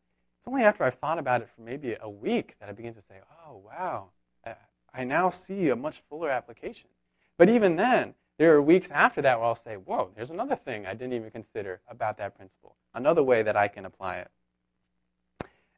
[0.45, 3.01] it's only after I've thought about it for maybe a week that I begin to
[3.01, 3.15] say,
[3.47, 4.09] oh, wow,
[4.93, 6.89] I now see a much fuller application.
[7.35, 10.85] But even then, there are weeks after that where I'll say, whoa, there's another thing
[10.85, 14.29] I didn't even consider about that principle, another way that I can apply it.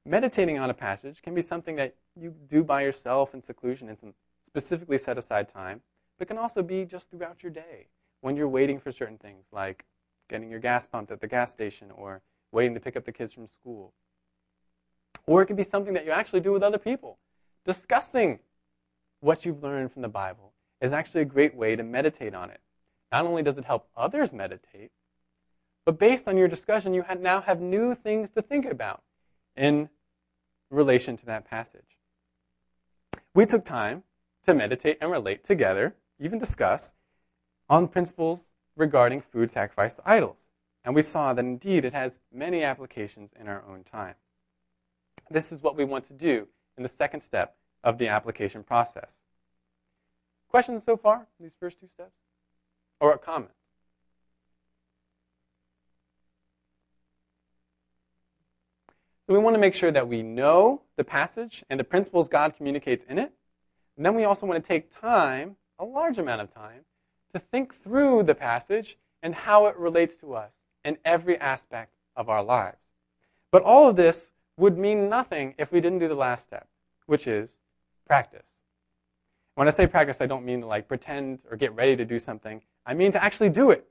[0.04, 3.98] meditating on a passage can be something that you do by yourself in seclusion and
[3.98, 5.80] some specifically set aside time,
[6.20, 7.88] but can also be just throughout your day
[8.20, 9.86] when you're waiting for certain things like
[10.28, 13.32] getting your gas pumped at the gas station or waiting to pick up the kids
[13.32, 13.94] from school.
[15.28, 17.20] Or it could be something that you actually do with other people.
[17.66, 18.40] Discussing
[19.20, 22.62] what you've learned from the Bible is actually a great way to meditate on it.
[23.12, 24.92] Not only does it help others meditate,
[25.86, 29.04] but based on your discussion, you now have new things to think about
[29.56, 29.90] in
[30.70, 31.98] relation to that passage.
[33.34, 34.04] We took time
[34.46, 36.94] to meditate and relate together, even discuss,
[37.70, 40.50] on principles regarding food sacrificed to idols.
[40.84, 44.16] And we saw that indeed it has many applications in our own time.
[45.30, 49.24] This is what we want to do in the second step of the application process.
[50.50, 52.16] Questions so far, these first two steps?
[53.00, 53.54] Or comments?
[59.28, 62.56] So we want to make sure that we know the passage and the principles God
[62.56, 63.34] communicates in it.
[63.98, 66.86] And then we also want to take time, a large amount of time,
[67.34, 70.52] to think through the passage and how it relates to us
[70.86, 72.78] in every aspect of our lives.
[73.52, 76.68] But all of this would mean nothing if we didn't do the last step,
[77.06, 77.60] which is
[78.06, 78.46] practice.
[79.56, 82.20] When I say practice, I don't mean to like pretend or get ready to do
[82.20, 82.62] something.
[82.86, 83.88] I mean to actually do it.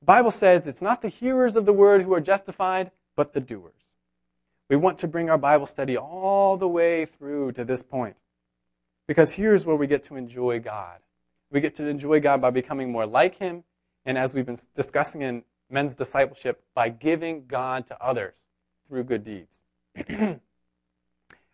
[0.00, 3.40] The Bible says it's not the hearers of the word who are justified, but the
[3.40, 3.74] doers.
[4.68, 8.16] We want to bring our Bible study all the way through to this point.
[9.06, 11.00] Because here's where we get to enjoy God.
[11.50, 13.64] We get to enjoy God by becoming more like Him,
[14.06, 18.36] and as we've been discussing in men's discipleship, by giving God to others
[18.88, 19.61] through good deeds.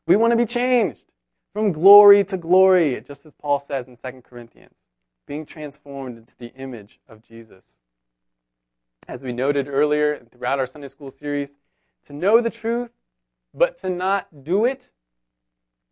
[0.06, 1.04] we want to be changed
[1.52, 4.90] from glory to glory, just as Paul says in 2 Corinthians,
[5.26, 7.80] being transformed into the image of Jesus.
[9.06, 11.56] As we noted earlier and throughout our Sunday school series,
[12.04, 12.90] to know the truth
[13.54, 14.90] but to not do it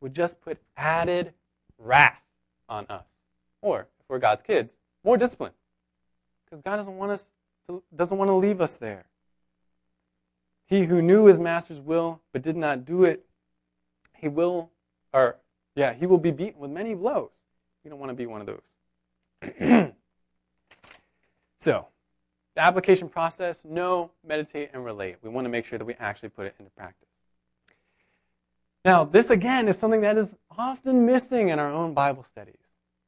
[0.00, 1.32] would just put added
[1.78, 2.22] wrath
[2.68, 3.06] on us.
[3.62, 5.52] Or if we're God's kids, more discipline.
[6.44, 7.26] Because God doesn't want us
[7.68, 9.06] to, doesn't want to leave us there.
[10.66, 13.24] He who knew his master's will but did not do it,
[14.14, 14.70] he will,
[15.12, 15.36] or
[15.74, 17.30] yeah, he will be beaten with many blows.
[17.84, 18.62] You don't want to be one of those.
[21.58, 21.86] so,
[22.56, 25.16] the application process know, meditate, and relate.
[25.22, 27.06] We want to make sure that we actually put it into practice.
[28.84, 32.56] Now, this again is something that is often missing in our own Bible studies.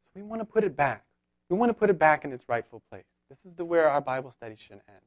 [0.03, 1.05] So we want to put it back.
[1.49, 3.05] We want to put it back in its rightful place.
[3.31, 5.03] This is the where our Bible study should end.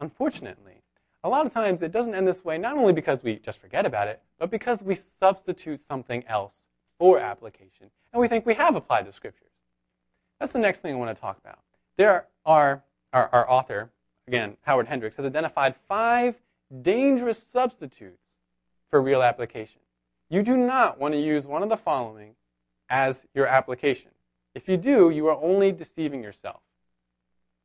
[0.00, 0.81] Unfortunately,
[1.24, 3.86] a lot of times it doesn't end this way not only because we just forget
[3.86, 6.66] about it, but because we substitute something else
[6.98, 9.48] for application and we think we have applied the scriptures.
[10.40, 11.60] That's the next thing I want to talk about.
[11.96, 12.82] There are,
[13.12, 13.90] our, our author,
[14.26, 16.36] again, Howard Hendricks, has identified five
[16.80, 18.18] dangerous substitutes
[18.90, 19.80] for real application.
[20.28, 22.34] You do not want to use one of the following
[22.88, 24.10] as your application.
[24.54, 26.60] If you do, you are only deceiving yourself.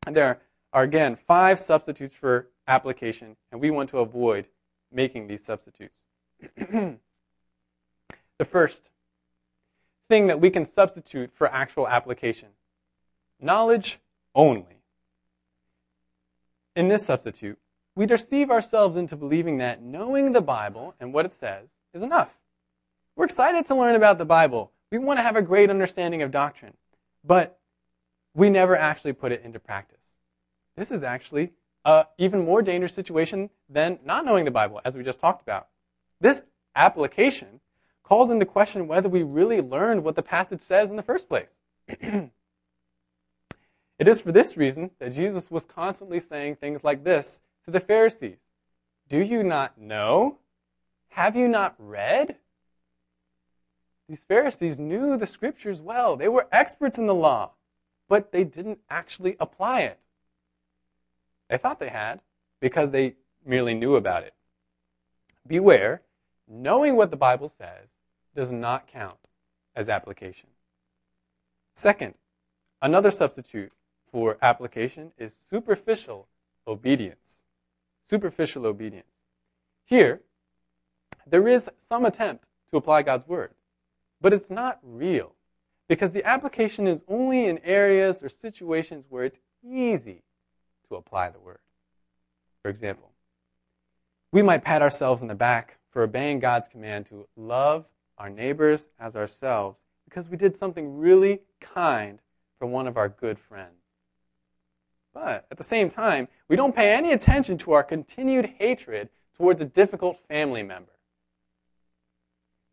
[0.05, 0.39] And there
[0.71, 4.47] are, again, five substitutes for application, and we want to avoid
[4.91, 5.95] making these substitutes.
[6.57, 6.99] the
[8.45, 8.89] first
[10.07, 12.49] thing that we can substitute for actual application
[13.39, 13.99] knowledge
[14.33, 14.81] only.
[16.75, 17.57] In this substitute,
[17.95, 22.37] we deceive ourselves into believing that knowing the Bible and what it says is enough.
[23.15, 24.71] We're excited to learn about the Bible.
[24.91, 26.73] We want to have a great understanding of doctrine,
[27.23, 27.59] but
[28.35, 29.97] we never actually put it into practice.
[30.75, 31.53] This is actually
[31.87, 35.69] an even more dangerous situation than not knowing the Bible, as we just talked about.
[36.19, 36.43] This
[36.75, 37.61] application
[38.03, 41.53] calls into question whether we really learned what the passage says in the first place.
[41.87, 42.29] it
[43.99, 48.37] is for this reason that Jesus was constantly saying things like this to the Pharisees
[49.07, 50.39] Do you not know?
[51.11, 52.35] Have you not read?
[54.09, 56.15] These Pharisees knew the scriptures well.
[56.15, 57.51] They were experts in the law,
[58.07, 59.99] but they didn't actually apply it.
[61.49, 62.21] They thought they had
[62.59, 64.33] because they merely knew about it.
[65.45, 66.01] Beware,
[66.47, 67.87] knowing what the Bible says
[68.35, 69.29] does not count
[69.75, 70.49] as application.
[71.73, 72.15] Second,
[72.81, 73.71] another substitute
[74.05, 76.27] for application is superficial
[76.65, 77.41] obedience
[78.07, 79.05] superficial obedience.
[79.85, 80.21] Here,
[81.25, 83.51] there is some attempt to apply God's word,
[84.21, 85.33] but it's not real
[85.87, 90.23] because the application is only in areas or situations where it's easy
[90.89, 91.59] to apply the word.
[92.61, 93.11] For example,
[94.31, 97.85] we might pat ourselves in the back for obeying God's command to love
[98.17, 102.19] our neighbors as ourselves because we did something really kind
[102.59, 103.83] for one of our good friends.
[105.13, 109.61] But at the same time, we don't pay any attention to our continued hatred towards
[109.61, 110.91] a difficult family member.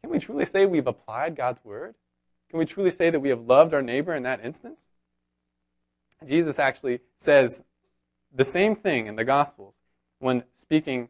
[0.03, 1.95] can we truly say we've applied God's word?
[2.51, 4.91] Can we truly say that we have loved our neighbor in that instance?
[6.27, 7.62] Jesus actually says
[8.35, 9.74] the same thing in the Gospels
[10.18, 11.09] when speaking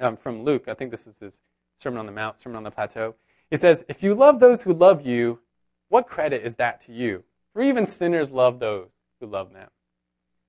[0.00, 0.66] um, from Luke.
[0.66, 1.40] I think this is his
[1.76, 3.14] Sermon on the Mount, Sermon on the Plateau.
[3.50, 5.40] He says, If you love those who love you,
[5.88, 7.24] what credit is that to you?
[7.52, 8.88] For even sinners love those
[9.20, 9.68] who love them.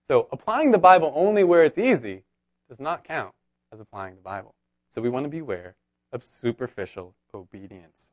[0.01, 2.23] So applying the Bible only where it's easy
[2.69, 3.33] does not count
[3.71, 4.55] as applying the Bible.
[4.87, 5.75] So we want to beware
[6.11, 8.11] of superficial obedience.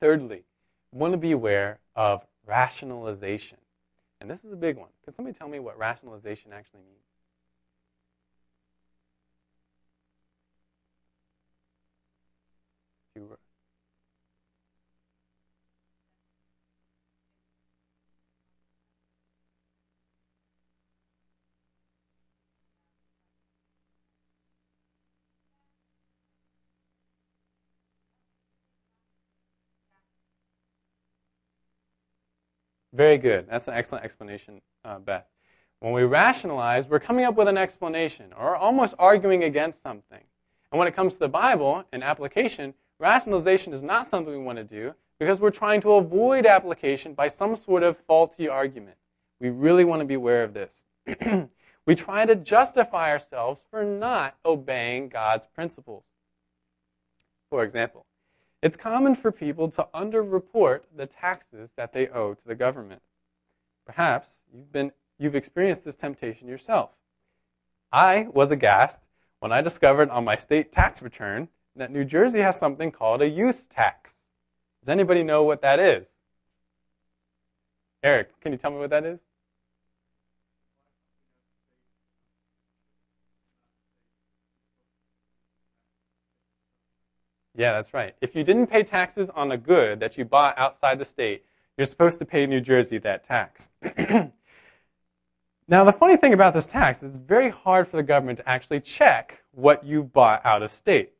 [0.00, 0.44] Thirdly,
[0.90, 3.58] we want to be aware of rationalization.
[4.24, 4.88] And this is a big one.
[5.04, 7.03] Can somebody tell me what rationalization actually means?
[32.94, 33.48] Very good.
[33.50, 35.26] That's an excellent explanation, uh, Beth.
[35.80, 40.22] When we rationalize, we're coming up with an explanation or almost arguing against something.
[40.70, 44.58] And when it comes to the Bible and application, rationalization is not something we want
[44.58, 48.96] to do because we're trying to avoid application by some sort of faulty argument.
[49.40, 50.84] We really want to be aware of this.
[51.86, 56.04] we try to justify ourselves for not obeying God's principles.
[57.50, 58.06] For example,
[58.64, 63.02] it's common for people to underreport the taxes that they owe to the government.
[63.84, 66.92] Perhaps you've, been, you've experienced this temptation yourself.
[67.92, 69.02] I was aghast
[69.38, 73.28] when I discovered on my state tax return that New Jersey has something called a
[73.28, 74.24] use tax.
[74.80, 76.06] Does anybody know what that is?
[78.02, 79.20] Eric, can you tell me what that is?
[87.56, 88.14] Yeah, that's right.
[88.20, 91.44] If you didn't pay taxes on a good that you bought outside the state,
[91.76, 93.70] you're supposed to pay New Jersey that tax.
[95.68, 98.48] now, the funny thing about this tax is it's very hard for the government to
[98.48, 101.12] actually check what you've bought out of state.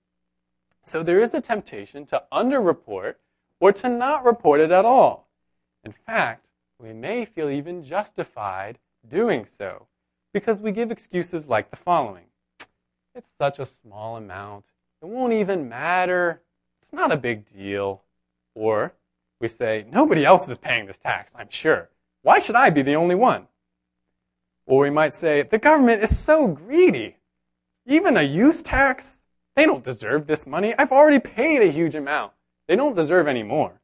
[0.84, 3.14] So there is a temptation to underreport
[3.60, 5.28] or to not report it at all.
[5.84, 6.46] In fact,
[6.78, 8.78] we may feel even justified
[9.08, 9.86] doing so
[10.32, 12.26] because we give excuses like the following.
[13.14, 14.64] It's such a small amount.
[15.04, 16.40] It won't even matter.
[16.80, 18.04] It's not a big deal.
[18.54, 18.94] Or
[19.38, 21.90] we say, nobody else is paying this tax, I'm sure.
[22.22, 23.48] Why should I be the only one?
[24.64, 27.18] Or we might say, the government is so greedy.
[27.84, 29.24] Even a use tax?
[29.54, 30.74] They don't deserve this money.
[30.78, 32.32] I've already paid a huge amount.
[32.66, 33.82] They don't deserve any more.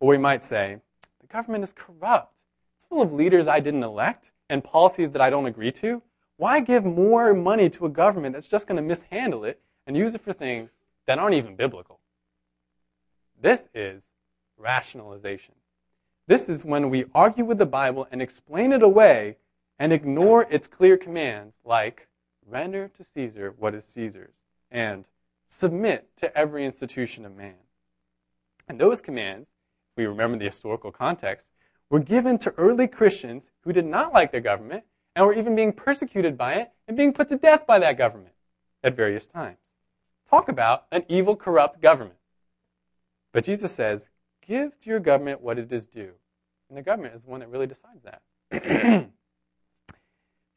[0.00, 0.78] Or we might say,
[1.20, 2.34] the government is corrupt.
[2.76, 6.02] It's full of leaders I didn't elect and policies that I don't agree to.
[6.38, 10.14] Why give more money to a government that's just going to mishandle it and use
[10.14, 10.70] it for things
[11.06, 11.98] that aren't even biblical.
[13.40, 14.10] This is
[14.58, 15.54] rationalization.
[16.26, 19.38] This is when we argue with the Bible and explain it away
[19.78, 22.08] and ignore its clear commands like
[22.46, 24.34] render to Caesar what is Caesar's
[24.70, 25.06] and
[25.46, 27.54] submit to every institution of man.
[28.68, 29.48] And those commands,
[29.92, 31.50] if we remember the historical context,
[31.88, 34.84] were given to early Christians who did not like their government
[35.16, 38.34] and were even being persecuted by it and being put to death by that government
[38.84, 39.56] at various times
[40.28, 42.18] talk about an evil, corrupt government.
[43.32, 44.10] But Jesus says,
[44.46, 46.12] give to your government what it is due.
[46.68, 48.22] And the government is the one that really decides that.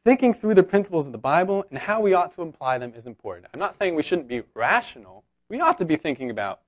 [0.04, 3.06] Thinking through the principles of the Bible and how we ought to apply them is
[3.06, 3.48] important.
[3.54, 5.24] I'm not saying we shouldn't be rational.
[5.48, 6.62] We ought to be thinking about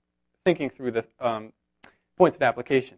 [0.45, 1.54] thinking through the um,
[2.18, 2.97] points of application.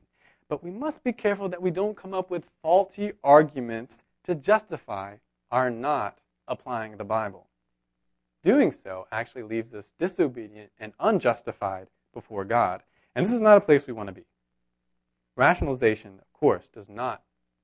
[0.50, 5.16] But we must be careful that we don't come up with faulty arguments to justify
[5.52, 7.48] our not applying the Bible.
[8.46, 12.84] Doing so actually leaves us disobedient and unjustified before God.
[13.16, 14.26] And this is not a place we want to be.
[15.36, 17.24] Rationalization, of course, does not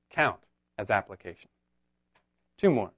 [0.09, 0.39] count
[0.79, 1.49] as application.
[2.57, 2.91] Two more.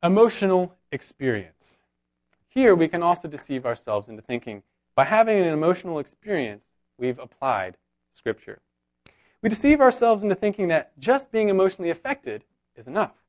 [0.00, 1.78] Emotional experience.
[2.48, 4.62] Here we can also deceive ourselves into thinking
[4.94, 6.64] by having an emotional experience,
[6.96, 7.78] we've applied
[8.12, 8.60] Scripture.
[9.42, 12.44] We deceive ourselves into thinking that just being emotionally affected
[12.76, 13.21] is enough.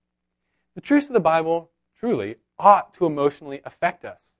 [0.76, 4.38] The truths of the Bible truly ought to emotionally affect us.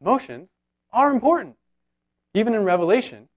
[0.00, 0.50] Emotions
[0.92, 1.56] are important.
[2.34, 3.28] Even in Revelation,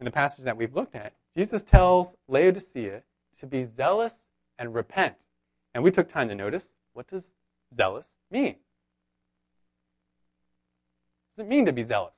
[0.00, 3.02] in the passage that we've looked at, Jesus tells Laodicea
[3.38, 4.26] to be zealous
[4.58, 5.16] and repent.
[5.74, 7.32] And we took time to notice what does
[7.74, 8.56] zealous mean?
[11.34, 12.16] What does it mean to be zealous?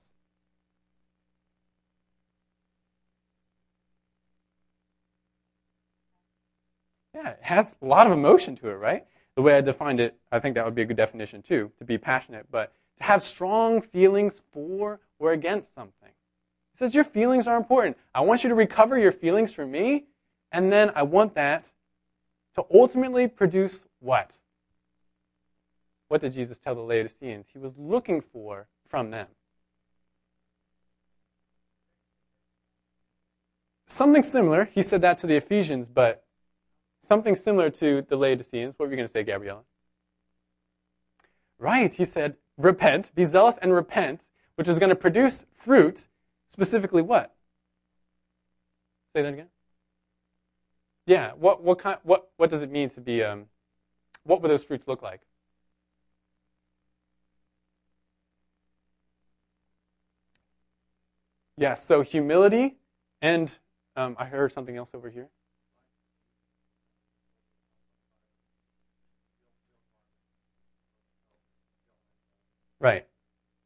[7.14, 9.05] Yeah, it has a lot of emotion to it, right?
[9.36, 11.84] The way I defined it, I think that would be a good definition too, to
[11.84, 12.46] be passionate.
[12.50, 16.10] But to have strong feelings for or against something.
[16.72, 17.96] He says, Your feelings are important.
[18.14, 20.06] I want you to recover your feelings for me,
[20.52, 21.70] and then I want that
[22.54, 24.38] to ultimately produce what?
[26.08, 27.46] What did Jesus tell the Laodiceans?
[27.52, 29.28] He was looking for from them.
[33.86, 36.24] Something similar, he said that to the Ephesians, but
[37.03, 38.74] something similar to the Laodiceans.
[38.78, 39.62] What were you going to say, Gabriella?
[41.59, 44.24] Right, he said, repent, be zealous and repent,
[44.55, 46.07] which is going to produce fruit,
[46.48, 47.34] specifically what?
[49.14, 49.48] Say that again.
[51.07, 53.46] Yeah, what, what, kind, what, what does it mean to be, um,
[54.22, 55.20] what would those fruits look like?
[61.57, 62.76] Yeah, so humility
[63.20, 63.59] and
[63.96, 65.28] um, I heard something else over here.
[72.80, 73.06] Right.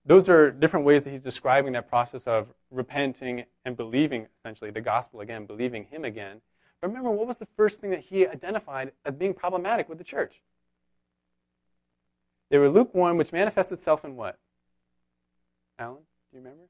[0.04, 4.80] Those are different ways that he's describing that process of repenting and believing, essentially, the
[4.80, 6.42] gospel again, believing him again.
[6.80, 10.04] But Remember, what was the first thing that he identified as being problematic with the
[10.04, 10.42] church?
[12.50, 14.38] They were lukewarm, which manifests itself in what?
[15.78, 16.64] Alan, do you remember?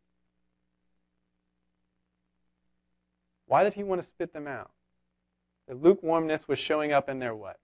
[3.47, 4.70] Why did he want to spit them out?
[5.66, 7.59] The lukewarmness was showing up in their what?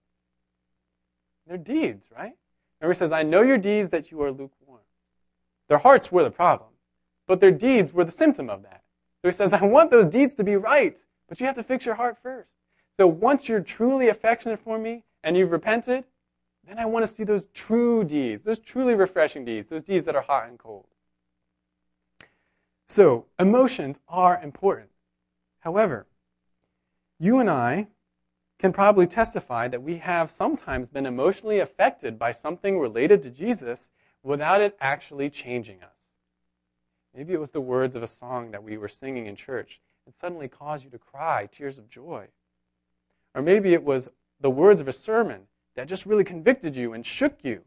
[1.47, 2.33] Their deeds, right?
[2.79, 4.60] Remember, he says, I know your deeds that you are lukewarm.
[5.71, 6.71] Their hearts were the problem,
[7.27, 8.83] but their deeds were the symptom of that.
[9.21, 10.99] So he says, I want those deeds to be right,
[11.29, 12.49] but you have to fix your heart first.
[12.97, 16.03] So once you're truly affectionate for me and you've repented,
[16.67, 20.13] then I want to see those true deeds, those truly refreshing deeds, those deeds that
[20.13, 20.87] are hot and cold.
[22.89, 24.89] So emotions are important.
[25.59, 26.05] However,
[27.17, 27.87] you and I
[28.59, 33.89] can probably testify that we have sometimes been emotionally affected by something related to Jesus
[34.23, 35.89] without it actually changing us.
[37.15, 40.15] Maybe it was the words of a song that we were singing in church and
[40.19, 42.27] suddenly caused you to cry tears of joy.
[43.35, 44.09] Or maybe it was
[44.39, 45.43] the words of a sermon
[45.75, 47.61] that just really convicted you and shook you.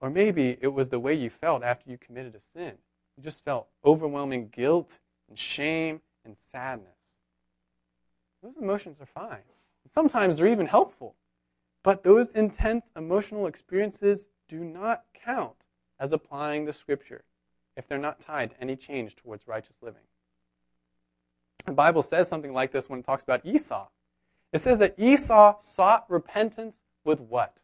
[0.00, 2.74] Or maybe it was the way you felt after you committed a sin.
[3.16, 4.98] You just felt overwhelming guilt
[5.28, 6.88] and shame and sadness.
[8.42, 9.42] Those emotions are fine.
[9.90, 11.14] Sometimes they're even helpful.
[11.82, 15.56] But those intense emotional experiences do not count
[15.98, 17.24] as applying the scripture
[17.76, 20.02] if they're not tied to any change towards righteous living.
[21.66, 23.88] The Bible says something like this when it talks about Esau.
[24.52, 27.62] It says that Esau sought repentance with what?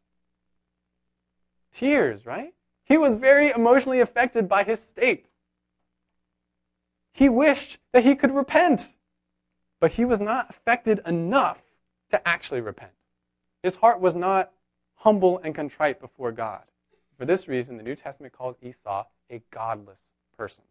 [1.72, 2.55] Tears, right?
[2.85, 5.31] He was very emotionally affected by his state.
[7.12, 8.97] He wished that he could repent,
[9.78, 11.62] but he was not affected enough
[12.11, 12.93] to actually repent.
[13.62, 14.51] His heart was not
[14.97, 16.64] humble and contrite before God.
[17.21, 20.64] For this reason, the New Testament calls Esau a godless person.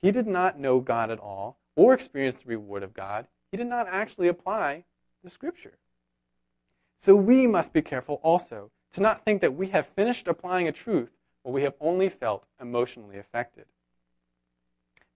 [0.00, 3.26] He did not know God at all or experience the reward of God.
[3.50, 4.84] He did not actually apply
[5.24, 5.78] the scripture.
[6.94, 10.72] So we must be careful also to not think that we have finished applying a
[10.72, 11.10] truth
[11.42, 13.64] when we have only felt emotionally affected.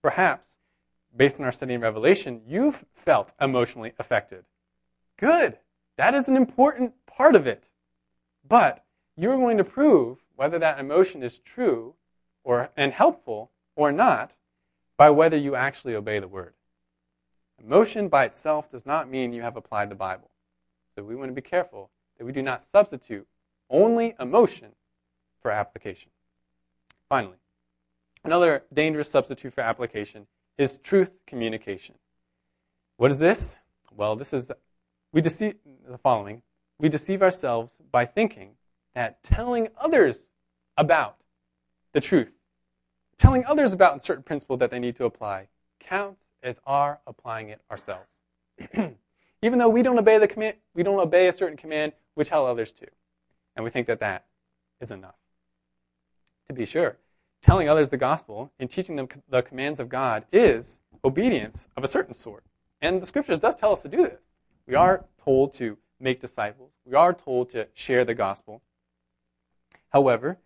[0.03, 0.59] Perhaps,
[1.17, 4.45] based on our study in Revelation, you've felt emotionally affected.
[5.19, 5.59] Good.
[5.97, 7.69] That is an important part of it.
[8.45, 8.83] But
[9.17, 11.95] you're going to prove whether that emotion is true
[12.45, 14.37] or and helpful or not
[14.97, 16.55] by whether you actually obey the word.
[17.63, 20.31] Emotion by itself does not mean you have applied the Bible.
[20.95, 23.27] So we want to be careful that we do not substitute
[23.71, 24.73] only emotion
[25.41, 26.11] for application.
[27.09, 27.37] Finally,
[28.25, 30.27] another dangerous substitute for application
[30.59, 31.97] is truth communication.
[32.97, 33.57] What is this?
[33.95, 34.51] Well, this is
[35.13, 35.57] we deceive
[35.89, 36.43] the following.
[36.79, 38.57] We deceive ourselves by thinking
[38.97, 40.31] that telling others
[40.79, 41.19] about
[41.93, 42.33] the truth,
[43.19, 47.51] telling others about a certain principle that they need to apply, counts as our applying
[47.51, 48.17] it ourselves.
[49.43, 52.47] Even though we don't obey the command, we don't obey a certain command, we tell
[52.47, 52.87] others to.
[53.55, 54.25] And we think that that
[54.81, 55.17] is enough.
[56.49, 56.97] To be sure,
[57.43, 61.89] telling others the gospel and teaching them the commands of God is obedience of a
[61.89, 62.45] certain sort.
[62.81, 64.23] And the scriptures does tell us to do this.
[64.67, 66.73] We are told to make disciples.
[66.87, 68.63] We are told to share the gospel.
[69.97, 70.37] However,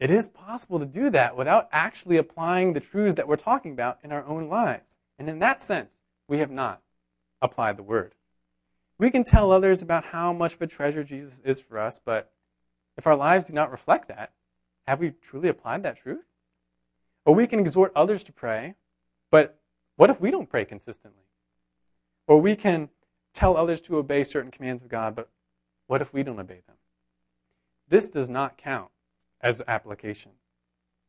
[0.00, 3.98] it is possible to do that without actually applying the truths that we're talking about
[4.02, 4.96] in our own lives.
[5.18, 6.80] And in that sense, we have not
[7.42, 8.14] applied the word.
[8.96, 12.32] We can tell others about how much of a treasure Jesus is for us, but
[12.96, 14.32] if our lives do not reflect that,
[14.86, 16.24] have we truly applied that truth?
[17.26, 18.74] Or we can exhort others to pray,
[19.30, 19.60] but
[19.96, 21.24] what if we don't pray consistently?
[22.26, 22.88] Or we can
[23.34, 25.28] tell others to obey certain commands of God, but
[25.88, 26.76] what if we don't obey them?
[27.86, 28.90] This does not count
[29.44, 30.32] as application.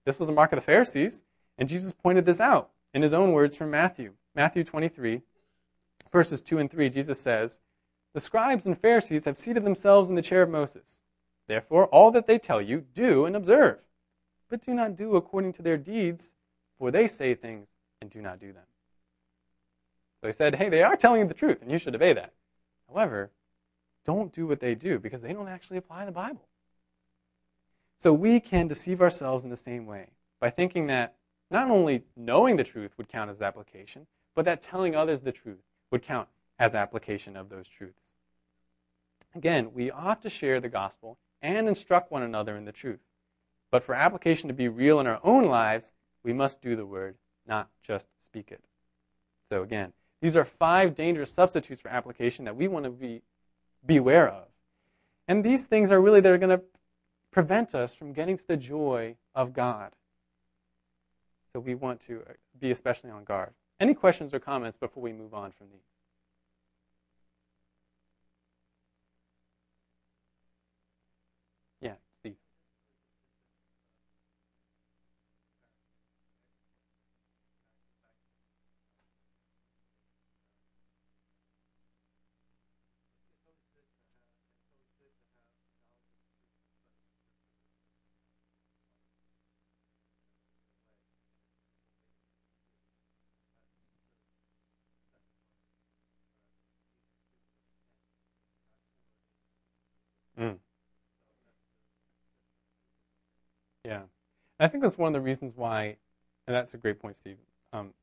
[0.06, 1.24] This was a mark of the Pharisees,
[1.58, 4.14] and Jesus pointed this out in his own words from Matthew.
[4.36, 5.22] Matthew 23,
[6.12, 7.62] verses 2 and 3, Jesus says,
[8.14, 11.00] The scribes and Pharisees have seated themselves in the chair of Moses.
[11.48, 13.86] Therefore, all that they tell you, do and observe.
[14.50, 16.34] But do not do according to their deeds,
[16.78, 17.70] for they say things
[18.02, 18.66] and do not do them.
[20.22, 22.34] So he said, Hey, they are telling you the truth, and you should obey that.
[22.90, 23.32] However,
[24.04, 26.48] don't do what they do because they don't actually apply the Bible.
[27.98, 31.16] So we can deceive ourselves in the same way by thinking that
[31.50, 35.64] not only knowing the truth would count as application, but that telling others the truth
[35.92, 36.28] would count
[36.60, 38.12] as application of those truths.
[39.34, 43.02] Again, we ought to share the gospel and instruct one another in the truth.
[43.72, 45.92] But for application to be real in our own lives,
[46.24, 47.16] we must do the word,
[47.46, 48.64] not just speak it.
[49.48, 53.22] So again, these are five dangerous substitutes for application that we want to be
[53.86, 54.48] beware of.
[55.28, 56.64] And these things are really that are going to
[57.36, 59.92] prevent us from getting to the joy of God.
[61.52, 62.24] So we want to
[62.58, 63.50] be especially on guard.
[63.78, 65.82] Any questions or comments before we move on from these?
[71.82, 72.36] Yeah, Steve.
[100.40, 100.58] Mm.
[103.86, 104.02] Yeah.
[104.60, 105.98] I think that's one of the reasons why,
[106.48, 107.38] and that's a great point, Steve.
[107.74, 107.94] Um,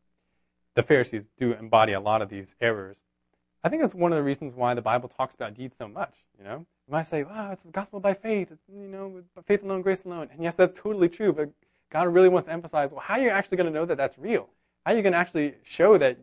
[0.74, 2.98] the Pharisees do embody a lot of these errors.
[3.64, 6.24] I think that's one of the reasons why the Bible talks about deeds so much.
[6.36, 8.50] You know, you might say, "Wow, it's the gospel by faith.
[8.50, 11.32] It's, you know, faith alone, grace alone." And yes, that's totally true.
[11.32, 11.50] But
[11.90, 14.18] God really wants to emphasize, well, how are you actually going to know that that's
[14.18, 14.48] real?
[14.84, 16.18] How are you going to actually show that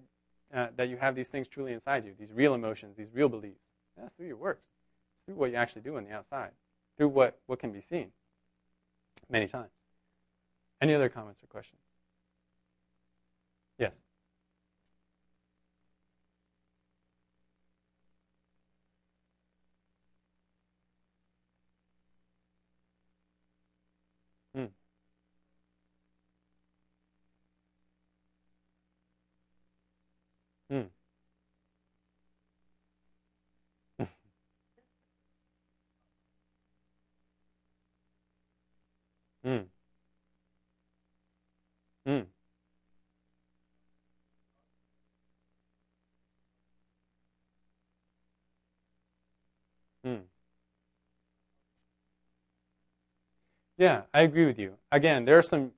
[0.53, 3.61] uh, that you have these things truly inside you, these real emotions, these real beliefs?
[3.95, 4.65] That's through your works
[5.17, 6.51] It's through what you actually do on the outside,
[6.97, 8.11] through what, what can be seen
[9.29, 9.71] many times.
[10.81, 11.81] Any other comments or questions?
[13.79, 13.95] Yes.
[24.55, 24.69] Hmm.
[30.69, 30.89] Hmm.
[39.43, 39.69] Mm.
[42.05, 42.25] Mm.
[50.05, 50.23] Mm.
[53.79, 54.73] Yeah, I agree with you.
[54.91, 55.71] Again, there are some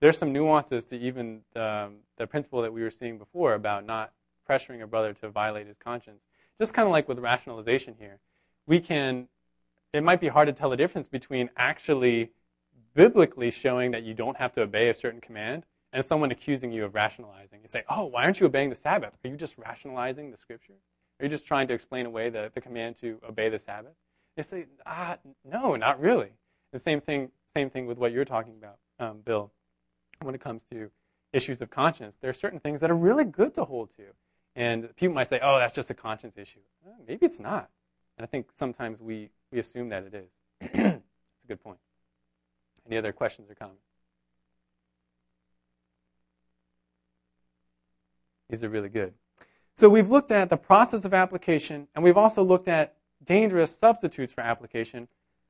[0.00, 4.12] there's some nuances to even the, the principle that we were seeing before about not
[4.48, 6.22] pressuring a brother to violate his conscience.
[6.60, 8.20] Just kind of like with rationalization here,
[8.66, 9.26] we can.
[9.92, 12.30] It might be hard to tell the difference between actually
[12.94, 16.84] biblically showing that you don't have to obey a certain command and someone accusing you
[16.84, 17.60] of rationalizing.
[17.62, 19.14] You say, oh, why aren't you obeying the Sabbath?
[19.24, 20.74] Are you just rationalizing the scripture?
[21.18, 23.94] Are you just trying to explain away the, the command to obey the Sabbath?
[24.36, 26.32] They say, ah, no, not really.
[26.72, 29.50] The same thing, same thing with what you're talking about, um, Bill,
[30.22, 30.92] when it comes to
[31.32, 32.16] issues of conscience.
[32.20, 34.04] There are certain things that are really good to hold to.
[34.54, 36.60] And people might say, oh, that's just a conscience issue.
[36.86, 37.68] Uh, maybe it's not.
[38.16, 40.30] And I think sometimes we, we assume that it is.
[41.40, 41.78] It's a good point.
[42.86, 43.82] Any other questions or comments?
[48.50, 49.14] These are really good.
[49.74, 54.32] So we've looked at the process of application, and we've also looked at dangerous substitutes
[54.32, 55.08] for application.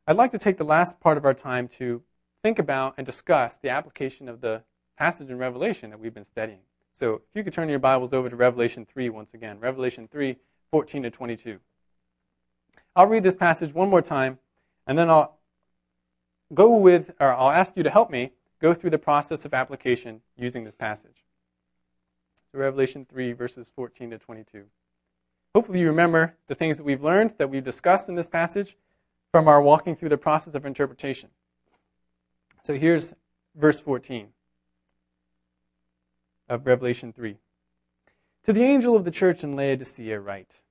[0.09, 2.03] I'd like to take the last part of our time to
[2.43, 4.63] think about and discuss the application of the
[4.97, 6.61] passage in Revelation that we've been studying.
[6.93, 9.61] So if you could turn your Bibles over to Revelation 3 once again.
[9.61, 10.37] Revelation 3,
[10.71, 11.61] 14 to 22.
[12.97, 14.39] I'll read this passage one more time,
[14.87, 15.37] and then I'll
[16.55, 18.33] go with, or I'll ask you to help me
[18.63, 21.27] go through the process of application using this passage.
[22.51, 24.65] So Revelation 3, verses 14 to 22.
[25.55, 28.75] Hopefully, you remember the things that we've learned, that we've discussed in this passage
[29.31, 31.31] from our walking through the process of interpretation.
[32.63, 33.15] So here's
[33.55, 34.29] verse 14
[36.49, 37.37] of Revelation 3.
[38.45, 40.63] To the angel of the church in Laodicea, write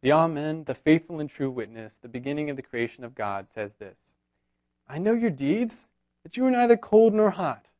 [0.00, 3.74] The Amen, the faithful and true witness, the beginning of the creation of God, says
[3.74, 4.14] this
[4.88, 5.88] I know your deeds,
[6.22, 7.70] that you are neither cold nor hot.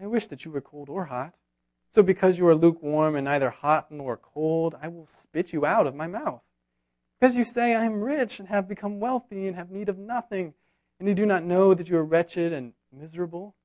[0.00, 1.34] I wish that you were cold or hot.
[1.88, 5.86] So because you are lukewarm and neither hot nor cold, I will spit you out
[5.86, 6.42] of my mouth.
[7.18, 10.54] Because you say, I am rich and have become wealthy and have need of nothing,
[10.98, 13.56] and you do not know that you are wretched and miserable,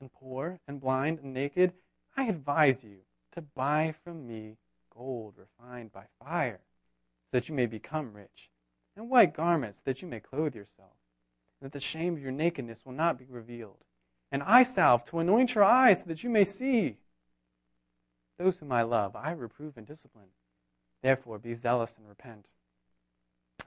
[0.00, 1.74] and poor and blind and naked,
[2.16, 2.98] I advise you
[3.32, 4.56] to buy from me
[4.90, 6.60] gold refined by fire,
[7.30, 8.50] so that you may become rich,
[8.96, 10.96] and white garments, that you may clothe yourself,
[11.60, 13.84] and that the shame of your nakedness will not be revealed,
[14.30, 16.96] and eye salve to anoint your eyes, so that you may see.
[18.38, 20.28] Those whom I love, I reprove and discipline.
[21.02, 22.48] Therefore, be zealous and repent.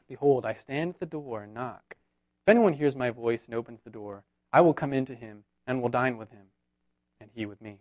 [0.07, 1.95] Behold, I stand at the door and knock.
[2.43, 4.23] If anyone hears my voice and opens the door,
[4.53, 6.47] I will come into him and will dine with him,
[7.19, 7.79] and he with me.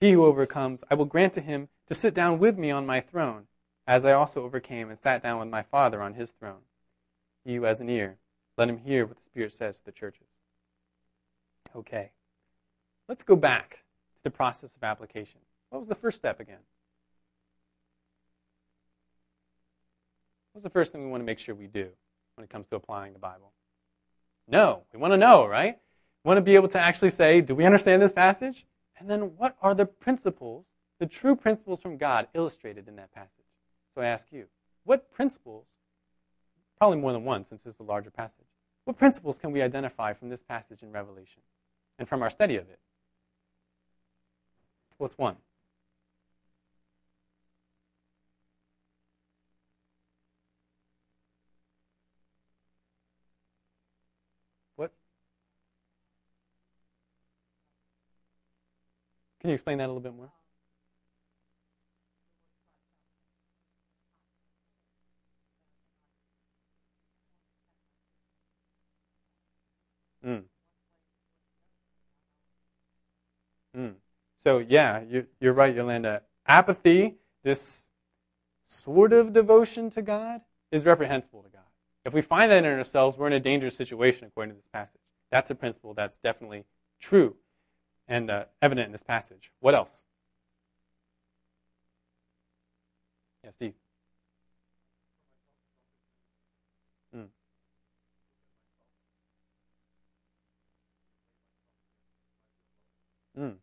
[0.00, 3.00] He who overcomes, I will grant to him to sit down with me on my
[3.00, 3.46] throne,
[3.86, 6.62] as I also overcame and sat down with my Father on his throne.
[7.44, 8.18] He who has an ear,
[8.58, 10.26] let him hear what the Spirit says to the churches.
[11.74, 12.10] Okay,
[13.08, 13.84] let's go back
[14.14, 15.40] to the process of application.
[15.70, 16.60] What was the first step again?
[20.56, 21.90] What's the first thing we want to make sure we do
[22.34, 23.52] when it comes to applying the Bible?
[24.48, 24.84] No.
[24.90, 25.78] We want to know, right?
[26.24, 28.64] We want to be able to actually say, do we understand this passage?
[28.98, 30.64] And then what are the principles,
[30.98, 33.44] the true principles from God illustrated in that passage?
[33.94, 34.46] So I ask you,
[34.84, 35.66] what principles,
[36.78, 38.46] probably more than one since this is a larger passage,
[38.86, 41.42] what principles can we identify from this passage in Revelation
[41.98, 42.78] and from our study of it?
[44.96, 45.36] What's one?
[59.46, 60.32] Can you explain that a little bit more?
[70.26, 70.42] Mm.
[73.76, 73.94] Mm.
[74.36, 76.22] So, yeah, you, you're right, Yolanda.
[76.44, 77.84] Apathy, this
[78.66, 80.40] sort of devotion to God,
[80.72, 81.62] is reprehensible to God.
[82.04, 85.02] If we find that in ourselves, we're in a dangerous situation according to this passage.
[85.30, 86.64] That's a principle that's definitely
[86.98, 87.36] true
[88.08, 89.52] and uh, evident in this passage.
[89.60, 90.04] What else?
[93.44, 93.74] Yeah, Steve.
[103.38, 103.56] Mm.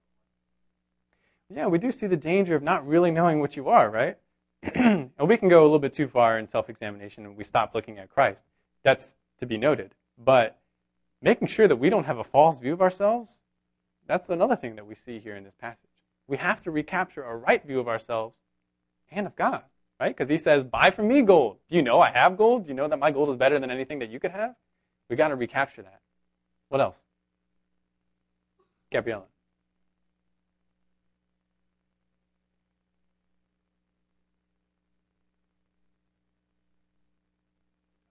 [1.49, 4.17] Yeah, we do see the danger of not really knowing what you are, right?
[4.75, 7.73] and we can go a little bit too far in self examination and we stop
[7.75, 8.45] looking at Christ.
[8.83, 9.95] That's to be noted.
[10.17, 10.59] But
[11.21, 13.39] making sure that we don't have a false view of ourselves
[14.07, 15.89] that's another thing that we see here in this passage.
[16.27, 18.35] We have to recapture a right view of ourselves
[19.11, 19.63] and of God,
[19.99, 20.15] right?
[20.15, 21.57] Because he says, Buy from me gold.
[21.69, 22.65] Do you know I have gold?
[22.65, 24.55] Do you know that my gold is better than anything that you could have?
[25.09, 26.01] We've got to recapture that.
[26.69, 26.97] What else?
[28.91, 29.25] Gabriella.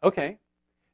[0.03, 0.38] Okay.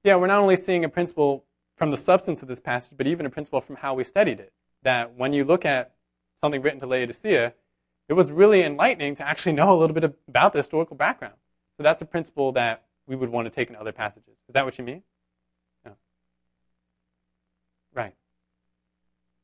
[0.05, 1.45] Yeah, we're not only seeing a principle
[1.77, 4.53] from the substance of this passage, but even a principle from how we studied it
[4.83, 5.95] that when you look at
[6.41, 7.55] something written to Laodicea,
[8.09, 11.35] it was really enlightening to actually know a little bit about the historical background.
[11.77, 14.37] So that's a principle that we would want to take in other passages.
[14.49, 15.03] Is that what you mean?
[15.85, 15.93] Yeah.
[17.95, 18.15] Right.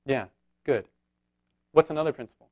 [0.06, 0.26] Yeah,
[0.64, 0.88] good.
[1.72, 2.50] What's another principle?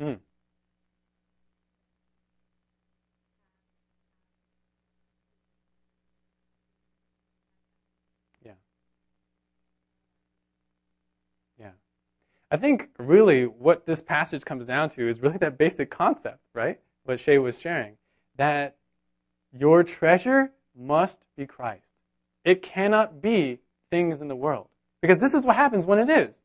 [0.00, 0.18] Hmm.
[8.44, 8.54] Yeah.
[11.58, 11.72] Yeah.
[12.50, 16.80] I think really what this passage comes down to is really that basic concept, right?
[17.04, 17.96] What Shay was sharing.
[18.36, 18.76] That
[19.52, 21.88] your treasure must be Christ.
[22.44, 24.68] It cannot be things in the world.
[25.02, 26.42] Because this is what happens when it is.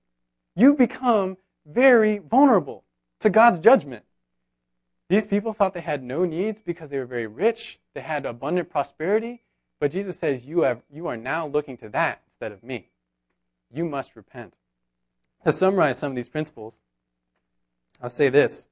[0.56, 2.84] You become very vulnerable
[3.22, 4.04] to God's judgment.
[5.10, 8.70] These people thought they had no needs because they were very rich, they had abundant
[8.70, 9.44] prosperity,
[9.80, 12.90] but Jesus says, You, have, you are now looking to that instead of me.
[13.74, 14.54] You must repent.
[15.44, 16.82] To summarize some of these principles,
[18.02, 18.68] I'll say this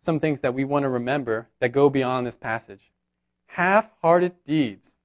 [0.00, 2.92] some things that we want to remember that go beyond this passage.
[3.46, 5.00] Half hearted deeds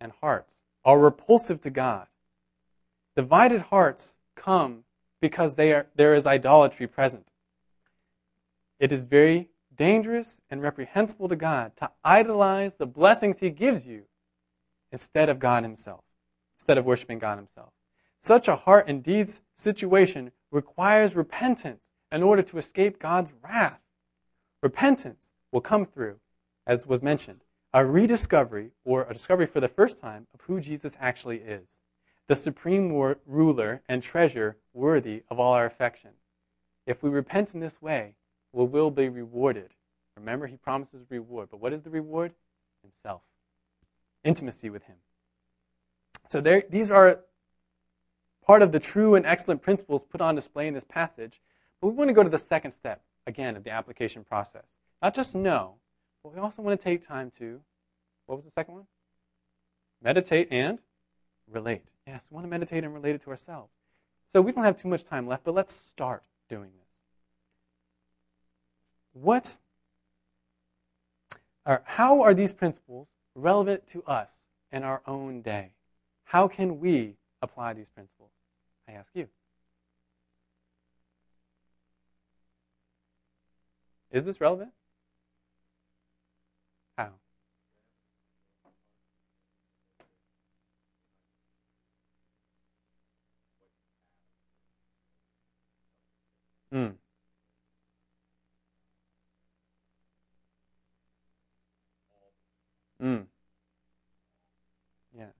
[0.00, 2.06] and hearts are repulsive to God.
[3.16, 4.84] Divided hearts come
[5.20, 7.28] because are, there is idolatry present.
[8.78, 14.04] It is very dangerous and reprehensible to God to idolize the blessings He gives you
[14.92, 16.04] instead of God Himself,
[16.56, 17.72] instead of worshiping God Himself.
[18.20, 23.80] Such a heart and deeds situation requires repentance in order to escape God's wrath.
[24.62, 26.16] Repentance will come through,
[26.66, 27.42] as was mentioned,
[27.72, 31.80] a rediscovery or a discovery for the first time of who Jesus actually is
[32.28, 32.92] the supreme
[33.26, 36.10] ruler and treasure worthy of all our affection.
[36.86, 38.14] if we repent in this way,
[38.52, 39.70] we will be rewarded.
[40.16, 41.48] Remember, he promises reward.
[41.50, 42.32] But what is the reward?
[42.82, 43.22] Himself.
[44.24, 44.96] Intimacy with him.
[46.26, 47.20] So there, these are
[48.48, 51.40] part of the true and excellent principles put on display in this passage.
[51.80, 54.78] But we want to go to the second step, again, of the application process.
[55.02, 55.74] Not just know,
[56.24, 57.60] but we also want to take time to,
[58.26, 58.86] what was the second one?
[60.02, 60.80] Meditate and
[61.46, 61.84] relate.
[62.06, 63.70] Yes, we want to meditate and relate it to ourselves.
[64.32, 66.88] So we don't have too much time left, but let's start doing this.
[69.12, 69.58] What
[71.66, 75.72] are, how are these principles relevant to us in our own day?
[76.24, 78.17] How can we apply these principles?
[78.88, 79.28] I ask you.
[84.10, 84.72] Is this relevant?
[86.98, 87.12] How?
[96.72, 96.98] Mm.
[103.00, 103.26] Mm.
[105.16, 105.30] Yeah.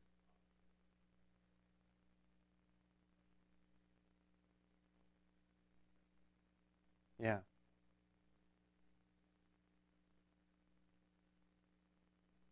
[7.19, 7.39] Yeah.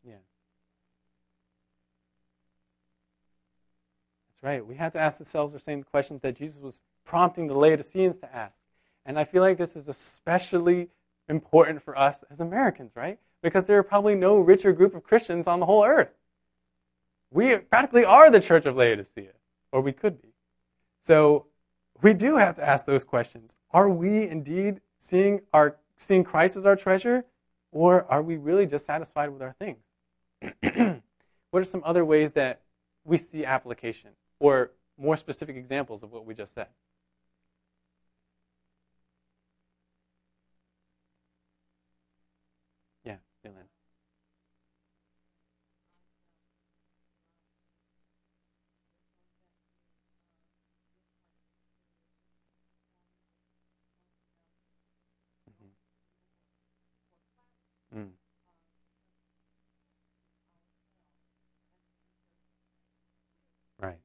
[0.04, 0.14] Yeah.
[4.30, 4.64] That's right.
[4.64, 8.34] We have to ask ourselves the same questions that Jesus was prompting the Laodiceans to
[8.34, 8.54] ask.
[9.04, 10.88] And I feel like this is especially
[11.28, 13.18] important for us as Americans, right?
[13.42, 16.14] Because there are probably no richer group of Christians on the whole earth.
[17.30, 19.32] We practically are the church of Laodicea,
[19.72, 20.28] or we could be.
[21.00, 21.46] So
[22.00, 23.56] we do have to ask those questions.
[23.72, 27.24] Are we indeed seeing our seeing Christ as our treasure,
[27.72, 29.82] or are we really just satisfied with our things?
[31.50, 32.60] what are some other ways that
[33.04, 34.10] we see application,
[34.40, 36.68] or more specific examples of what we just said?
[43.44, 43.68] Amen.
[55.50, 55.68] Mm-hmm.
[57.98, 58.12] Mm.
[63.78, 63.98] Right.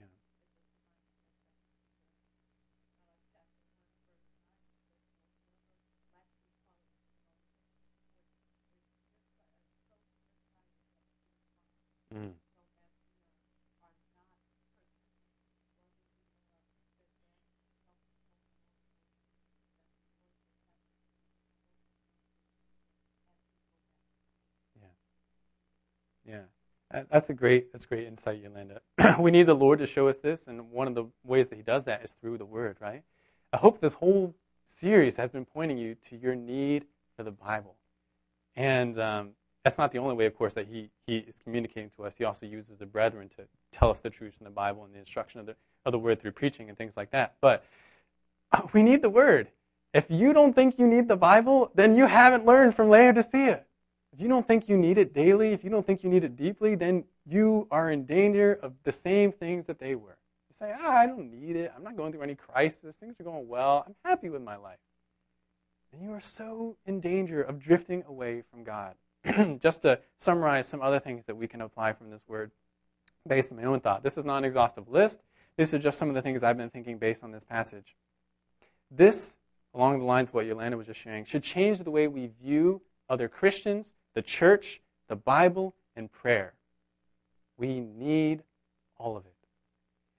[0.00, 0.06] Yeah.
[12.14, 12.32] Mm.
[24.80, 24.88] Yeah.
[26.24, 26.42] Yeah.
[26.90, 28.80] That's a great that's great insight, Yolanda.
[29.20, 31.62] we need the Lord to show us this, and one of the ways that He
[31.62, 33.02] does that is through the Word, right?
[33.52, 34.34] I hope this whole
[34.66, 36.86] series has been pointing you to your need
[37.16, 37.74] for the Bible.
[38.56, 39.30] And um,
[39.64, 42.16] that's not the only way, of course, that he, he is communicating to us.
[42.16, 44.98] He also uses the brethren to tell us the truth in the Bible and the
[44.98, 47.34] instruction of the, of the Word through preaching and things like that.
[47.40, 47.64] But
[48.72, 49.48] we need the Word.
[49.94, 53.64] If you don't think you need the Bible, then you haven't learned from Laodicea.
[54.18, 56.34] If you don't think you need it daily, if you don't think you need it
[56.34, 60.18] deeply, then you are in danger of the same things that they were.
[60.50, 61.72] You say, ah, I don't need it.
[61.76, 62.96] I'm not going through any crisis.
[62.96, 63.84] Things are going well.
[63.86, 64.80] I'm happy with my life.
[65.92, 68.96] And you are so in danger of drifting away from God.
[69.60, 72.50] Just to summarize some other things that we can apply from this word
[73.24, 74.02] based on my own thought.
[74.02, 75.20] This is not an exhaustive list.
[75.56, 77.94] These are just some of the things I've been thinking based on this passage.
[78.90, 79.36] This,
[79.72, 82.82] along the lines of what Yolanda was just sharing, should change the way we view
[83.08, 86.54] other Christians, the church, the Bible, and prayer.
[87.56, 88.42] We need
[88.96, 89.32] all of it.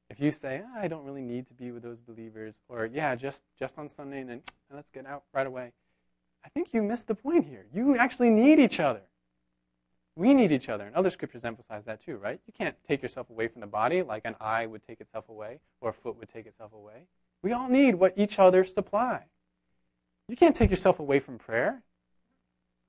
[0.09, 3.13] If you say, oh, I don't really need to be with those believers, or yeah,
[3.15, 4.41] just, just on Sunday and then
[4.73, 5.73] let's get out right away,
[6.45, 7.65] I think you missed the point here.
[7.73, 9.01] You actually need each other.
[10.15, 10.85] We need each other.
[10.85, 12.39] And other scriptures emphasize that too, right?
[12.47, 15.59] You can't take yourself away from the body like an eye would take itself away
[15.81, 17.07] or a foot would take itself away.
[17.43, 19.25] We all need what each other supply.
[20.29, 21.83] You can't take yourself away from prayer.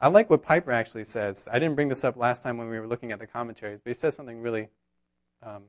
[0.00, 1.46] I like what Piper actually says.
[1.52, 3.90] I didn't bring this up last time when we were looking at the commentaries, but
[3.90, 4.68] he says something really
[5.42, 5.64] um,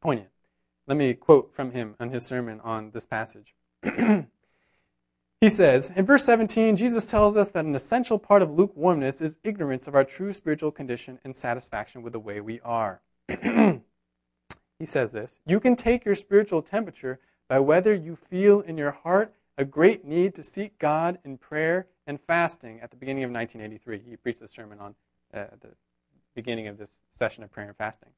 [0.00, 0.30] poignant.
[0.86, 3.54] Let me quote from him on his sermon on this passage.
[5.40, 9.38] he says, in verse 17, Jesus tells us that an essential part of lukewarmness is
[9.44, 13.02] ignorance of our true spiritual condition and satisfaction with the way we are.
[13.28, 18.90] he says this You can take your spiritual temperature by whether you feel in your
[18.90, 23.30] heart a great need to seek God in prayer and fasting at the beginning of
[23.30, 24.10] 1983.
[24.10, 24.94] He preached a sermon on
[25.34, 25.70] uh, the
[26.34, 28.10] beginning of this session of prayer and fasting.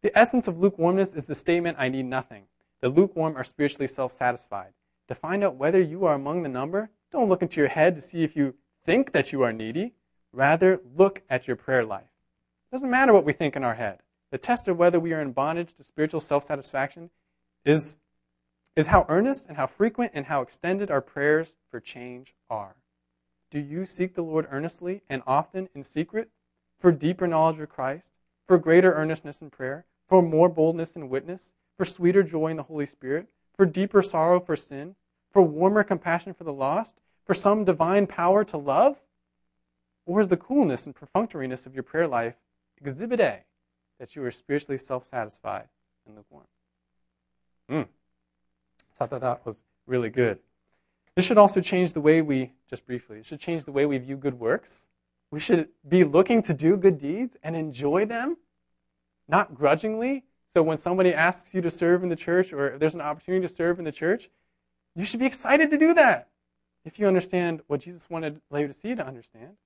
[0.00, 2.44] The essence of lukewarmness is the statement, I need nothing.
[2.80, 4.72] The lukewarm are spiritually self satisfied.
[5.08, 8.00] To find out whether you are among the number, don't look into your head to
[8.00, 9.94] see if you think that you are needy.
[10.32, 12.10] Rather, look at your prayer life.
[12.70, 14.00] It doesn't matter what we think in our head.
[14.30, 17.10] The test of whether we are in bondage to spiritual self satisfaction
[17.64, 17.98] is,
[18.76, 22.76] is how earnest and how frequent and how extended our prayers for change are.
[23.50, 26.28] Do you seek the Lord earnestly and often in secret
[26.78, 28.12] for deeper knowledge of Christ,
[28.46, 32.64] for greater earnestness in prayer, for more boldness in witness, for sweeter joy in the
[32.64, 34.94] Holy Spirit, for deeper sorrow for sin,
[35.32, 39.00] for warmer compassion for the lost, for some divine power to love?
[40.04, 42.36] Or is the coolness and perfunctoriness of your prayer life
[42.78, 43.44] exhibit A,
[43.98, 45.68] that you are spiritually self satisfied
[46.06, 46.46] and lukewarm?
[47.68, 47.82] Hmm.
[48.96, 50.38] So I thought that was really good.
[51.14, 53.98] This should also change the way we, just briefly, it should change the way we
[53.98, 54.88] view good works.
[55.30, 58.38] We should be looking to do good deeds and enjoy them,
[59.28, 60.24] not grudgingly.
[60.50, 63.46] So when somebody asks you to serve in the church or if there's an opportunity
[63.46, 64.30] to serve in the church,
[64.94, 66.30] you should be excited to do that
[66.86, 69.56] if you understand what Jesus wanted Laodicea to see you to understand.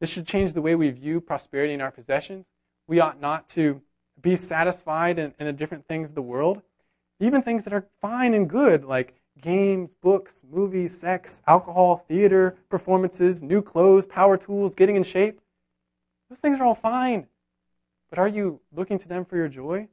[0.00, 2.48] This should change the way we view prosperity in our possessions.
[2.86, 3.82] We ought not to
[4.18, 6.62] be satisfied in, in the different things of the world,
[7.20, 13.42] even things that are fine and good, like games, books, movies, sex, alcohol, theater, performances,
[13.42, 15.40] new clothes, power tools, getting in shape.
[16.28, 17.26] Those things are all fine.
[18.10, 19.88] But are you looking to them for your joy?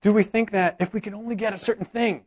[0.00, 2.24] Do we think that if we can only get a certain thing,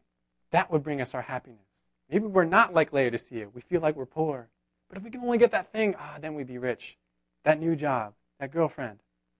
[0.51, 1.65] that would bring us our happiness?
[2.09, 3.49] Maybe we're not like Laodicea.
[3.49, 4.49] We feel like we're poor.
[4.89, 6.97] But if we can only get that thing, ah, then we'd be rich.
[7.43, 8.99] That new job, that girlfriend,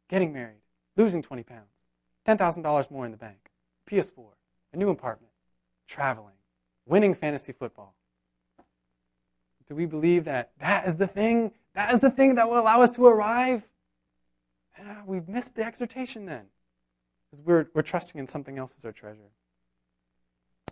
[0.10, 0.62] getting married,
[0.98, 1.73] losing 20 pounds,
[2.28, 3.52] $10,000 more in the bank,
[3.90, 4.26] PS4,
[4.74, 5.32] a new apartment,
[5.88, 6.36] traveling,
[6.86, 7.96] winning fantasy football.
[9.68, 11.54] Do we believe that that is the thing?
[11.74, 13.64] That is the thing that will allow us to arrive?
[14.80, 16.46] Ah, we've missed the exhortation then
[17.30, 19.32] because we're, we're trusting in something else as our treasure.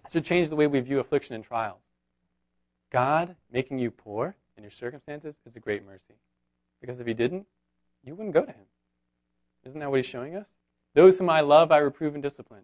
[0.06, 1.82] It should change the way we view affliction and trials.
[2.92, 6.16] God making you poor in your circumstances is a great mercy.
[6.82, 7.46] Because if He didn't,
[8.04, 8.66] you wouldn't go to Him.
[9.66, 10.48] Isn't that what He's showing us?
[10.94, 12.64] Those whom I love, I reprove and discipline.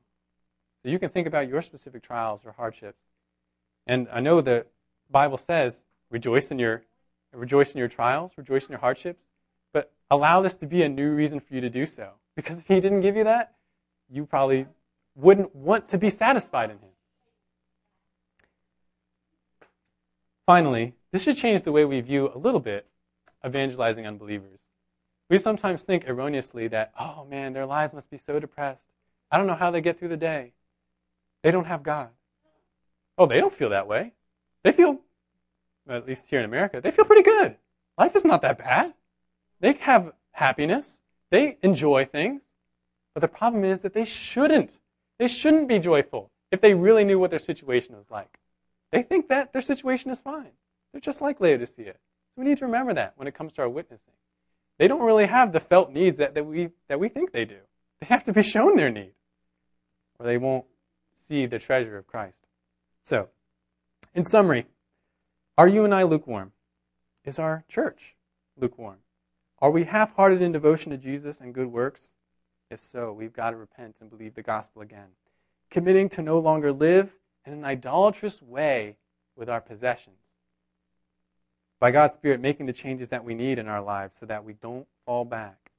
[0.84, 3.02] So you can think about your specific trials or hardships.
[3.86, 4.66] And I know the
[5.10, 6.84] Bible says, rejoice in your
[7.34, 9.22] rejoice in your trials, rejoice in your hardships,
[9.74, 12.14] but allow this to be a new reason for you to do so.
[12.36, 13.56] Because if he didn't give you that,
[14.10, 14.66] you probably
[15.16, 16.90] wouldn't want to be satisfied in him.
[20.46, 22.88] Finally, this should change the way we view a little bit
[23.46, 24.60] evangelizing unbelievers.
[25.30, 28.90] We sometimes think erroneously that, oh man, their lives must be so depressed.
[29.30, 30.54] I don't know how they get through the day.
[31.44, 32.10] They don't have God.
[33.18, 34.14] Oh, they don't feel that way.
[34.64, 35.02] They feel,
[35.90, 37.58] at least here in America, they feel pretty good.
[37.98, 38.94] Life is not that bad.
[39.60, 41.02] They have happiness.
[41.30, 42.44] They enjoy things.
[43.14, 44.80] But the problem is that they shouldn't.
[45.20, 48.40] They shouldn't be joyful if they really knew what their situation was like.
[48.92, 50.52] They think that their situation is fine.
[50.92, 51.94] They're just like Laodicea.
[51.94, 54.14] So we need to remember that when it comes to our witnessing.
[54.78, 57.60] They don't really have the felt needs that, that, we, that we think they do.
[58.00, 59.14] They have to be shown their need,
[60.20, 60.66] or they won't
[61.18, 62.46] see the treasure of Christ.
[63.02, 63.30] So,
[64.14, 64.68] in summary,
[65.58, 66.52] are you and I lukewarm?
[67.26, 68.16] Is our church
[68.56, 68.98] lukewarm?
[69.60, 72.16] Are we half hearted in devotion to Jesus and good works?
[72.70, 75.10] If so, we've got to repent and believe the gospel again.
[75.72, 78.98] Committing to no longer live in an idolatrous way
[79.36, 80.27] with our possessions.
[81.80, 84.54] By God's Spirit, making the changes that we need in our lives so that we
[84.54, 85.72] don't fall back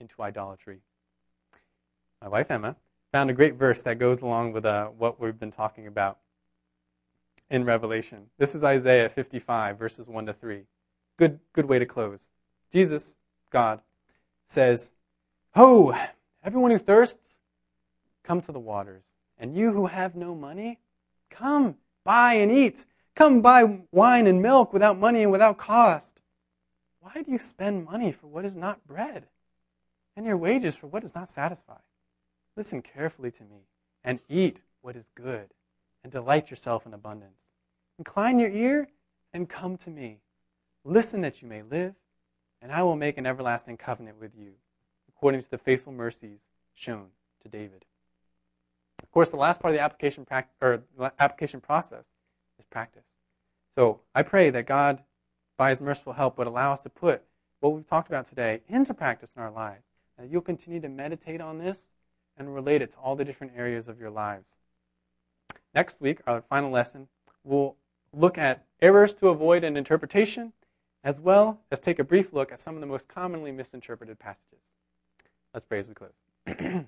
[0.00, 0.80] into idolatry.
[2.20, 2.76] My wife Emma
[3.12, 6.18] found a great verse that goes along with uh, what we've been talking about
[7.48, 8.26] in Revelation.
[8.38, 10.62] This is Isaiah 55, verses 1 to 3.
[11.16, 12.30] Good, good way to close.
[12.72, 13.16] Jesus,
[13.50, 13.80] God,
[14.46, 14.92] says,
[15.54, 15.94] Ho,
[16.46, 17.34] Everyone who thirsts,
[18.22, 19.02] come to the waters.
[19.36, 20.78] And you who have no money,
[21.28, 21.74] come,
[22.04, 22.86] buy and eat.
[23.16, 26.20] Come buy wine and milk without money and without cost.
[27.00, 29.28] Why do you spend money for what is not bread,
[30.14, 31.78] and your wages for what does not satisfy?
[32.56, 33.68] Listen carefully to me,
[34.04, 35.54] and eat what is good,
[36.04, 37.52] and delight yourself in abundance.
[37.98, 38.88] Incline your ear
[39.32, 40.18] and come to me.
[40.84, 41.94] Listen that you may live,
[42.60, 44.52] and I will make an everlasting covenant with you
[45.08, 47.06] according to the faithful mercies shown
[47.42, 47.86] to David.
[49.02, 50.26] Of course, the last part of the application,
[50.60, 50.82] or
[51.18, 52.10] application process
[52.58, 53.04] is practice.
[53.70, 55.02] So I pray that God,
[55.56, 57.22] by His merciful help, would allow us to put
[57.60, 59.84] what we've talked about today into practice in our lives.
[60.18, 61.92] That you'll continue to meditate on this
[62.36, 64.58] and relate it to all the different areas of your lives.
[65.74, 67.08] Next week, our final lesson,
[67.44, 67.76] we'll
[68.12, 70.52] look at errors to avoid in interpretation
[71.04, 74.58] as well as take a brief look at some of the most commonly misinterpreted passages.
[75.54, 76.10] Let's pray as we close.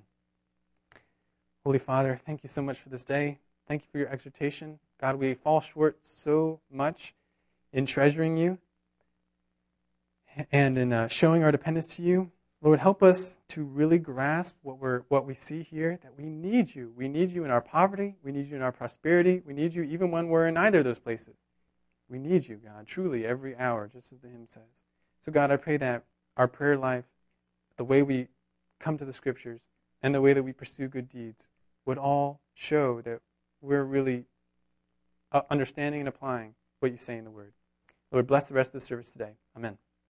[1.65, 3.39] Holy Father, thank you so much for this day.
[3.69, 4.79] Thank you for your exhortation.
[4.99, 7.15] God, we fall short so much
[7.71, 8.57] in treasuring you
[10.51, 12.31] and in uh, showing our dependence to you.
[12.63, 16.75] Lord, help us to really grasp what, we're, what we see here that we need
[16.75, 16.95] you.
[16.97, 18.17] We need you in our poverty.
[18.25, 19.43] We need you in our prosperity.
[19.45, 21.45] We need you even when we're in neither of those places.
[22.09, 24.83] We need you, God, truly every hour, just as the hymn says.
[25.21, 26.05] So, God, I pray that
[26.39, 27.13] our prayer life,
[27.77, 28.29] the way we
[28.79, 29.69] come to the scriptures,
[30.03, 31.49] and the way that we pursue good deeds
[31.85, 33.21] would all show that
[33.61, 34.27] we're really
[35.33, 37.53] uh, understanding and applying what you say in the Word.
[38.11, 39.33] Lord, bless the rest of the service today.
[39.57, 39.79] Amen.